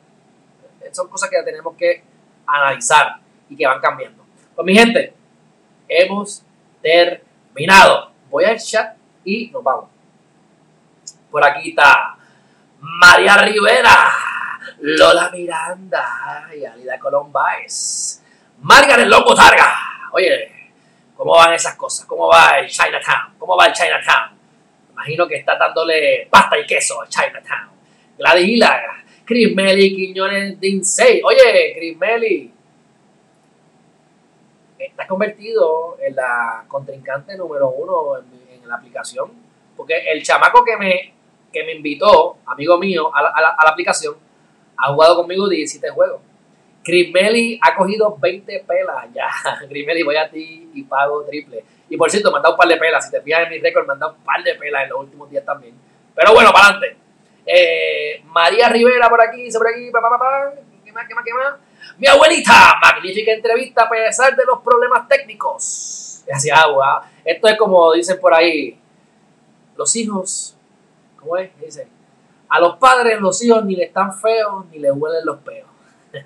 [0.95, 2.05] Son cosas que tenemos que
[2.47, 3.17] analizar
[3.49, 4.25] y que van cambiando.
[4.55, 5.13] Pues mi gente,
[5.89, 6.45] hemos
[6.81, 8.13] terminado.
[8.31, 9.91] Voy al chat y nos vamos.
[11.31, 12.17] Por aquí está
[12.79, 14.13] María Rivera,
[14.81, 18.23] Lola Miranda y Alida Colón Baez.
[18.61, 19.75] Margaret Longo Targa.
[20.13, 20.71] Oye,
[21.17, 22.07] ¿cómo van esas cosas?
[22.07, 23.35] ¿Cómo va el Chinatown?
[23.39, 24.39] ¿Cómo va el Chinatown?
[24.93, 27.71] Imagino que está dándole pasta y queso a Chinatown.
[28.17, 31.23] Gladys Hilaga, Chris Melly, Quiñones Dinsey.
[31.25, 32.53] Oye, Chris Melly,
[34.79, 39.31] estás convertido en la contrincante número uno en, la aplicación.
[39.77, 41.13] Porque el chamaco que me,
[41.53, 44.15] que me invitó, amigo mío, a la, a la- a la aplicación,
[44.79, 46.21] ha jugado conmigo 17 juegos.
[46.83, 49.29] Chris Melly ha cogido 20 pelas ya.
[49.69, 51.63] Chris Melly, voy a ti y pago triple.
[51.91, 53.05] Y por cierto, me han dado un par de pelas.
[53.05, 55.01] Si te fijas en mi récord, me han dado un par de pelas en los
[55.01, 55.75] últimos días también.
[56.15, 56.97] Pero bueno, para adelante.
[57.47, 60.53] Eh, María Rivera por aquí, por aquí, pa, pa, pa.
[60.85, 61.55] ¿Qué más, qué más, qué más?
[61.99, 66.23] Mi abuelita, magnífica entrevista a pesar de los problemas técnicos.
[66.27, 67.09] Gracias, agua.
[67.25, 68.79] Esto es como dicen por ahí,
[69.77, 70.57] los hijos,
[71.19, 71.51] ¿cómo es?
[71.61, 71.89] Dicen,
[72.49, 75.69] a los padres los hijos ni le están feos ni le huelen los peos.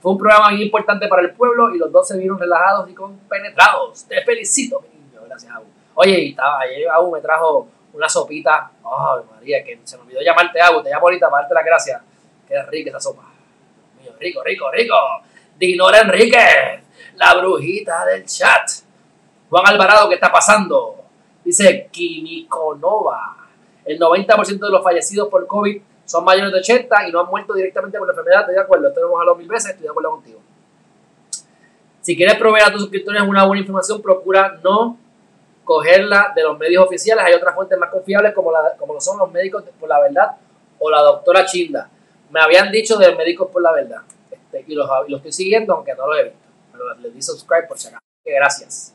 [0.00, 2.94] Fue un programa muy importante para el pueblo y los dos se vieron relajados y
[2.94, 4.04] compenetrados.
[4.04, 5.20] Te felicito, mi niño.
[5.26, 5.64] Gracias, Abu.
[5.94, 8.70] Oye, estaba, ayer Abu me trajo una sopita.
[8.84, 10.82] Ay, María, que se me olvidó llamarte Abu.
[10.82, 12.02] Te llamo ahorita para darte las gracias.
[12.46, 13.22] Qué rica esa sopa.
[14.00, 14.94] Mío, rico, rico, rico.
[15.56, 16.82] Dinora Enríquez,
[17.14, 18.68] la brujita del chat.
[19.48, 20.96] Juan Alvarado, ¿qué está pasando?
[21.44, 23.36] Dice Químico Nova.
[23.84, 27.54] El 90% de los fallecidos por COVID son mayores de 80 y no han muerto
[27.54, 28.40] directamente por la enfermedad.
[28.40, 30.40] Estoy de acuerdo, esto lo hemos hablado mil veces, estoy de acuerdo contigo.
[32.00, 34.98] Si quieres proveer a tus suscriptores una buena información, procura no
[35.64, 37.24] cogerla de los medios oficiales.
[37.24, 40.36] Hay otras fuentes más confiables como, la, como lo son los médicos por la verdad
[40.78, 41.88] o la doctora Chinda.
[42.30, 45.94] Me habían dicho de médicos por la verdad este, y, los, los estoy siguiendo aunque
[45.94, 46.38] no lo he visto.
[46.72, 48.02] Pero les di subscribe por si acaso.
[48.24, 48.94] Gracias.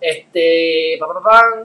[0.00, 1.64] Este, pa, pa, pa, pa.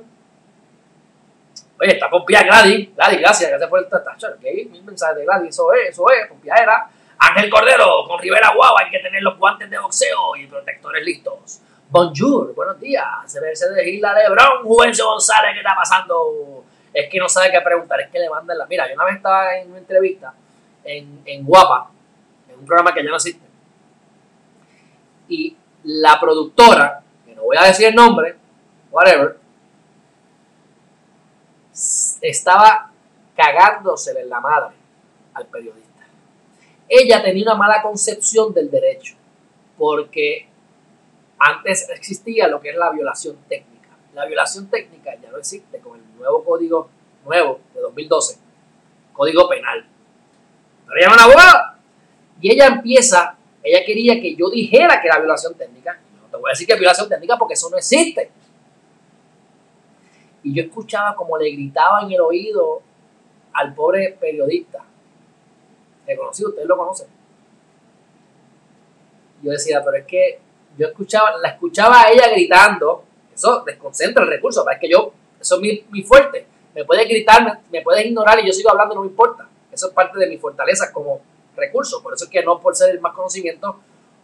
[1.80, 2.96] Oye, está pompeada Gladys.
[2.96, 4.28] Gladys, gracias, gracias por el tacho.
[4.38, 6.90] Okay, mil mensajes de Gladys, eso es, eso es, pompeadera.
[7.18, 11.62] Ángel Cordero, con Rivera Guau, hay que tener los guantes de boxeo y protectores listos.
[11.90, 13.06] Bonjour, buenos días.
[13.34, 16.64] Ve de Gila Lebron, Juvencio González, ¿qué está pasando?
[16.94, 18.66] Es que no sabe qué preguntar, es que le mandan la.
[18.66, 20.34] Mira, yo una vez estaba en una entrevista
[20.84, 21.90] en, en Guapa,
[22.50, 23.46] en un programa que ya no existe.
[25.28, 28.36] Y la productora, que no voy a decir el nombre,
[28.92, 29.38] whatever,
[32.22, 32.92] estaba
[33.36, 34.76] cagándosele en la madre
[35.34, 36.04] al periodista.
[36.88, 39.16] Ella tenía una mala concepción del derecho,
[39.78, 40.48] porque
[41.44, 43.90] antes existía lo que es la violación técnica.
[44.14, 46.90] La violación técnica ya no existe con el nuevo código
[47.26, 48.40] nuevo de 2012,
[49.12, 49.86] código penal.
[50.86, 51.80] Pero ella era una abogada
[52.40, 56.00] y ella empieza, ella quería que yo dijera que era violación técnica.
[56.22, 58.32] No te voy a decir que es violación técnica porque eso no existe.
[60.44, 62.82] Y yo escuchaba como le gritaba en el oído
[63.54, 64.84] al pobre periodista.
[66.06, 67.08] Reconocido, ustedes lo conocen.
[69.42, 70.43] Yo decía, pero es que
[70.78, 73.04] yo escuchaba, la escuchaba a ella gritando.
[73.34, 76.46] Eso desconcentra el recurso, es que yo, eso es mi, mi fuerte.
[76.76, 79.48] Me puedes gritar, me, me, puedes ignorar y yo sigo hablando, no me importa.
[79.72, 81.22] Eso es parte de mi fortaleza como
[81.56, 82.02] recurso.
[82.02, 83.80] Por eso es que no por ser el más conocimiento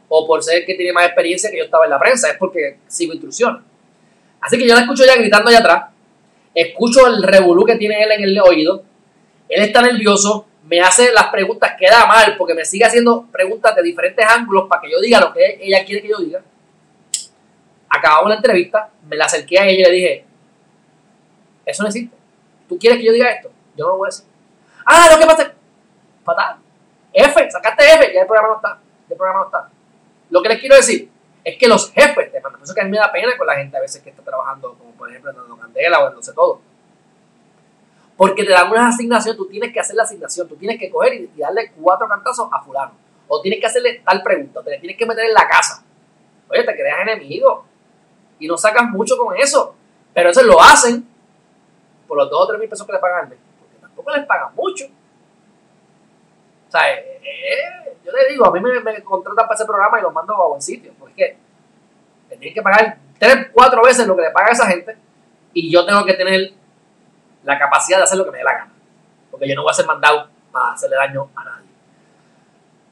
[0.08, 2.38] o por ser el que tiene más experiencia que yo estaba en la prensa, es
[2.38, 3.62] porque sigo instrucciones.
[4.42, 5.84] Así que yo la escucho ya gritando allá atrás
[6.54, 8.84] escucho el revolú que tiene él en el oído,
[9.48, 13.82] él está nervioso, me hace las preguntas, queda mal, porque me sigue haciendo preguntas de
[13.82, 16.42] diferentes ángulos para que yo diga lo que ella quiere que yo diga.
[17.90, 20.26] Acabamos la entrevista, me la acerqué a ella y le dije,
[21.66, 22.16] eso no existe.
[22.68, 23.50] ¿Tú quieres que yo diga esto?
[23.76, 24.26] Yo no lo voy a decir.
[24.86, 25.54] Ah, lo que pasa
[26.24, 26.58] fatal.
[27.14, 28.80] F, sacaste F, ya el programa no está.
[29.10, 29.70] El programa no está.
[30.30, 31.10] Lo que les quiero decir
[31.44, 32.60] es que los jefes te mandan.
[32.60, 34.22] Por eso que a mí me da pena con la gente a veces que está
[34.22, 36.62] trabajando, como por ejemplo en Candela o en No sé todo.
[38.20, 41.14] Porque te dan una asignación, tú tienes que hacer la asignación, tú tienes que coger
[41.14, 42.92] y darle cuatro cantazos a fulano.
[43.30, 45.86] O tienes que hacerle tal pregunta, te le tienes que meter en la casa.
[46.50, 47.64] Oye, te creas enemigo.
[48.38, 49.74] Y no sacas mucho con eso.
[50.14, 51.08] Pero eso lo hacen
[52.10, 53.40] por los dos o tres mil pesos que le pagan al mes.
[53.58, 54.84] Porque tampoco les pagan mucho.
[56.68, 59.98] O sea, eh, eh, yo le digo, a mí me, me, contratan para ese programa
[59.98, 60.92] y los mando a buen sitio.
[61.00, 61.38] Porque
[62.30, 64.98] le tienen que pagar tres, cuatro veces lo que le paga a esa gente.
[65.54, 66.59] Y yo tengo que tener
[67.50, 68.72] la capacidad de hacer lo que me dé la gana.
[69.32, 71.70] Porque yo no voy a ser mandado para hacerle daño a nadie.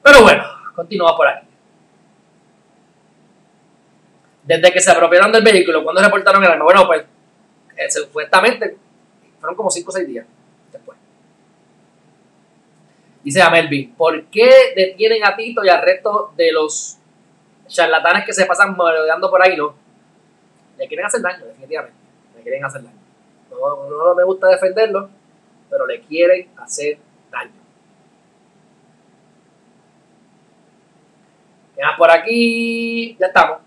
[0.02, 0.44] Pero bueno,
[0.74, 1.46] continúa por aquí.
[4.42, 6.64] Desde que se apropiaron del vehículo, cuando reportaron el arma?
[6.64, 7.04] Bueno, pues
[7.76, 8.76] eh, supuestamente
[9.38, 10.26] fueron como 5 o 6 días
[10.72, 10.98] después.
[13.22, 16.96] Dice a Melvin, ¿por qué detienen a Tito y al resto de los
[17.66, 19.56] charlatanes que se pasan merodeando por ahí?
[19.56, 19.74] No,
[20.78, 21.96] le quieren hacer daño, definitivamente.
[22.36, 22.97] Le quieren hacer daño.
[23.58, 25.10] No, me gusta defenderlo,
[25.68, 26.98] pero le quieren hacer
[27.30, 27.52] daño.
[31.76, 33.58] Ya por aquí, ya estamos.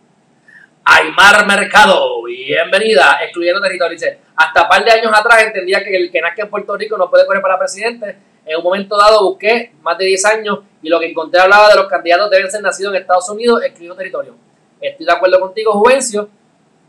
[0.84, 3.94] Aymar Mercado, bienvenida, excluyendo territorio.
[3.94, 6.98] Dice, hasta un par de años atrás entendía que el que nazca en Puerto Rico
[6.98, 8.18] no puede correr para presidente.
[8.46, 11.76] En un momento dado busqué más de 10 años y lo que encontré hablaba de
[11.76, 14.36] los candidatos deben ser nacidos en Estados Unidos, excluyendo territorio.
[14.80, 16.28] Estoy de acuerdo contigo, Juvencio.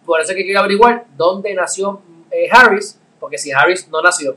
[0.06, 2.00] Por eso es que quiero averiguar dónde nació
[2.32, 4.36] eh, Harris, porque si Harris no nació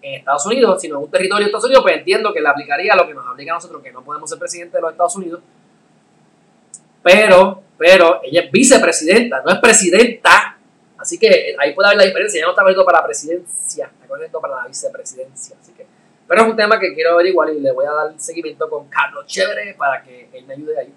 [0.00, 2.94] en Estados Unidos, sino en un territorio de Estados Unidos, pues entiendo que le aplicaría
[2.94, 5.40] lo que nos aplica a nosotros, que no podemos ser presidente de los Estados Unidos.
[7.02, 10.58] Pero, pero, ella es vicepresidenta, no es presidenta.
[10.96, 12.38] Así que ahí puede haber la diferencia.
[12.38, 15.56] Ella no está corriendo para la presidencia, está corriendo para la vicepresidencia.
[15.60, 15.86] Así que,
[16.26, 19.26] pero es un tema que quiero averiguar y le voy a dar seguimiento con Carlos
[19.26, 20.94] Chévere para que él me ayude ahí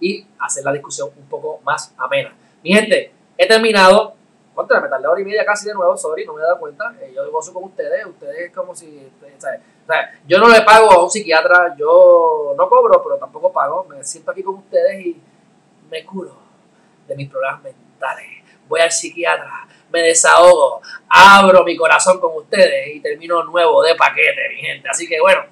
[0.00, 2.34] y hacer la discusión un poco más amena.
[2.62, 4.16] Mi gente, he terminado.
[4.54, 5.96] ¿Cuánto me tardé hora y media casi de nuevo?
[5.96, 6.94] Sorry, no me he dado cuenta.
[7.00, 8.06] Eh, yo gozo con ustedes.
[8.06, 9.10] Ustedes es como si.
[9.38, 9.60] ¿sabes?
[9.84, 13.84] O sea, yo no le pago a un psiquiatra, yo no cobro, pero tampoco pago.
[13.84, 15.20] Me siento aquí con ustedes y
[15.90, 16.36] me curo
[17.06, 18.26] de mis problemas mentales.
[18.66, 24.48] Voy al psiquiatra, me desahogo, abro mi corazón con ustedes y termino nuevo de paquete,
[24.54, 24.88] mi gente.
[24.88, 25.42] Así que bueno,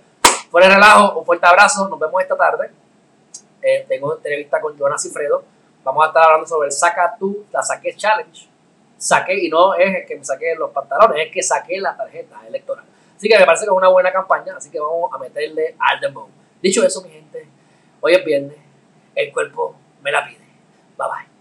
[0.51, 1.89] fuera de relajo, un fuerte abrazo.
[1.89, 2.71] Nos vemos esta tarde.
[3.61, 5.45] Eh, tengo entrevista con Jonas Cifredo.
[5.85, 8.52] Vamos a estar hablando sobre el Saca tú, la Saqué Challenge.
[9.03, 12.85] Saqué, y no es que me saqué los pantalones, es que saqué la tarjeta electoral.
[13.17, 15.99] Así que me parece que es una buena campaña, así que vamos a meterle al
[15.99, 16.29] dembow.
[16.63, 17.49] Dicho eso, mi gente,
[18.01, 18.57] hoy es viernes,
[19.17, 20.39] el cuerpo me la pide.
[20.97, 21.32] Bye bye.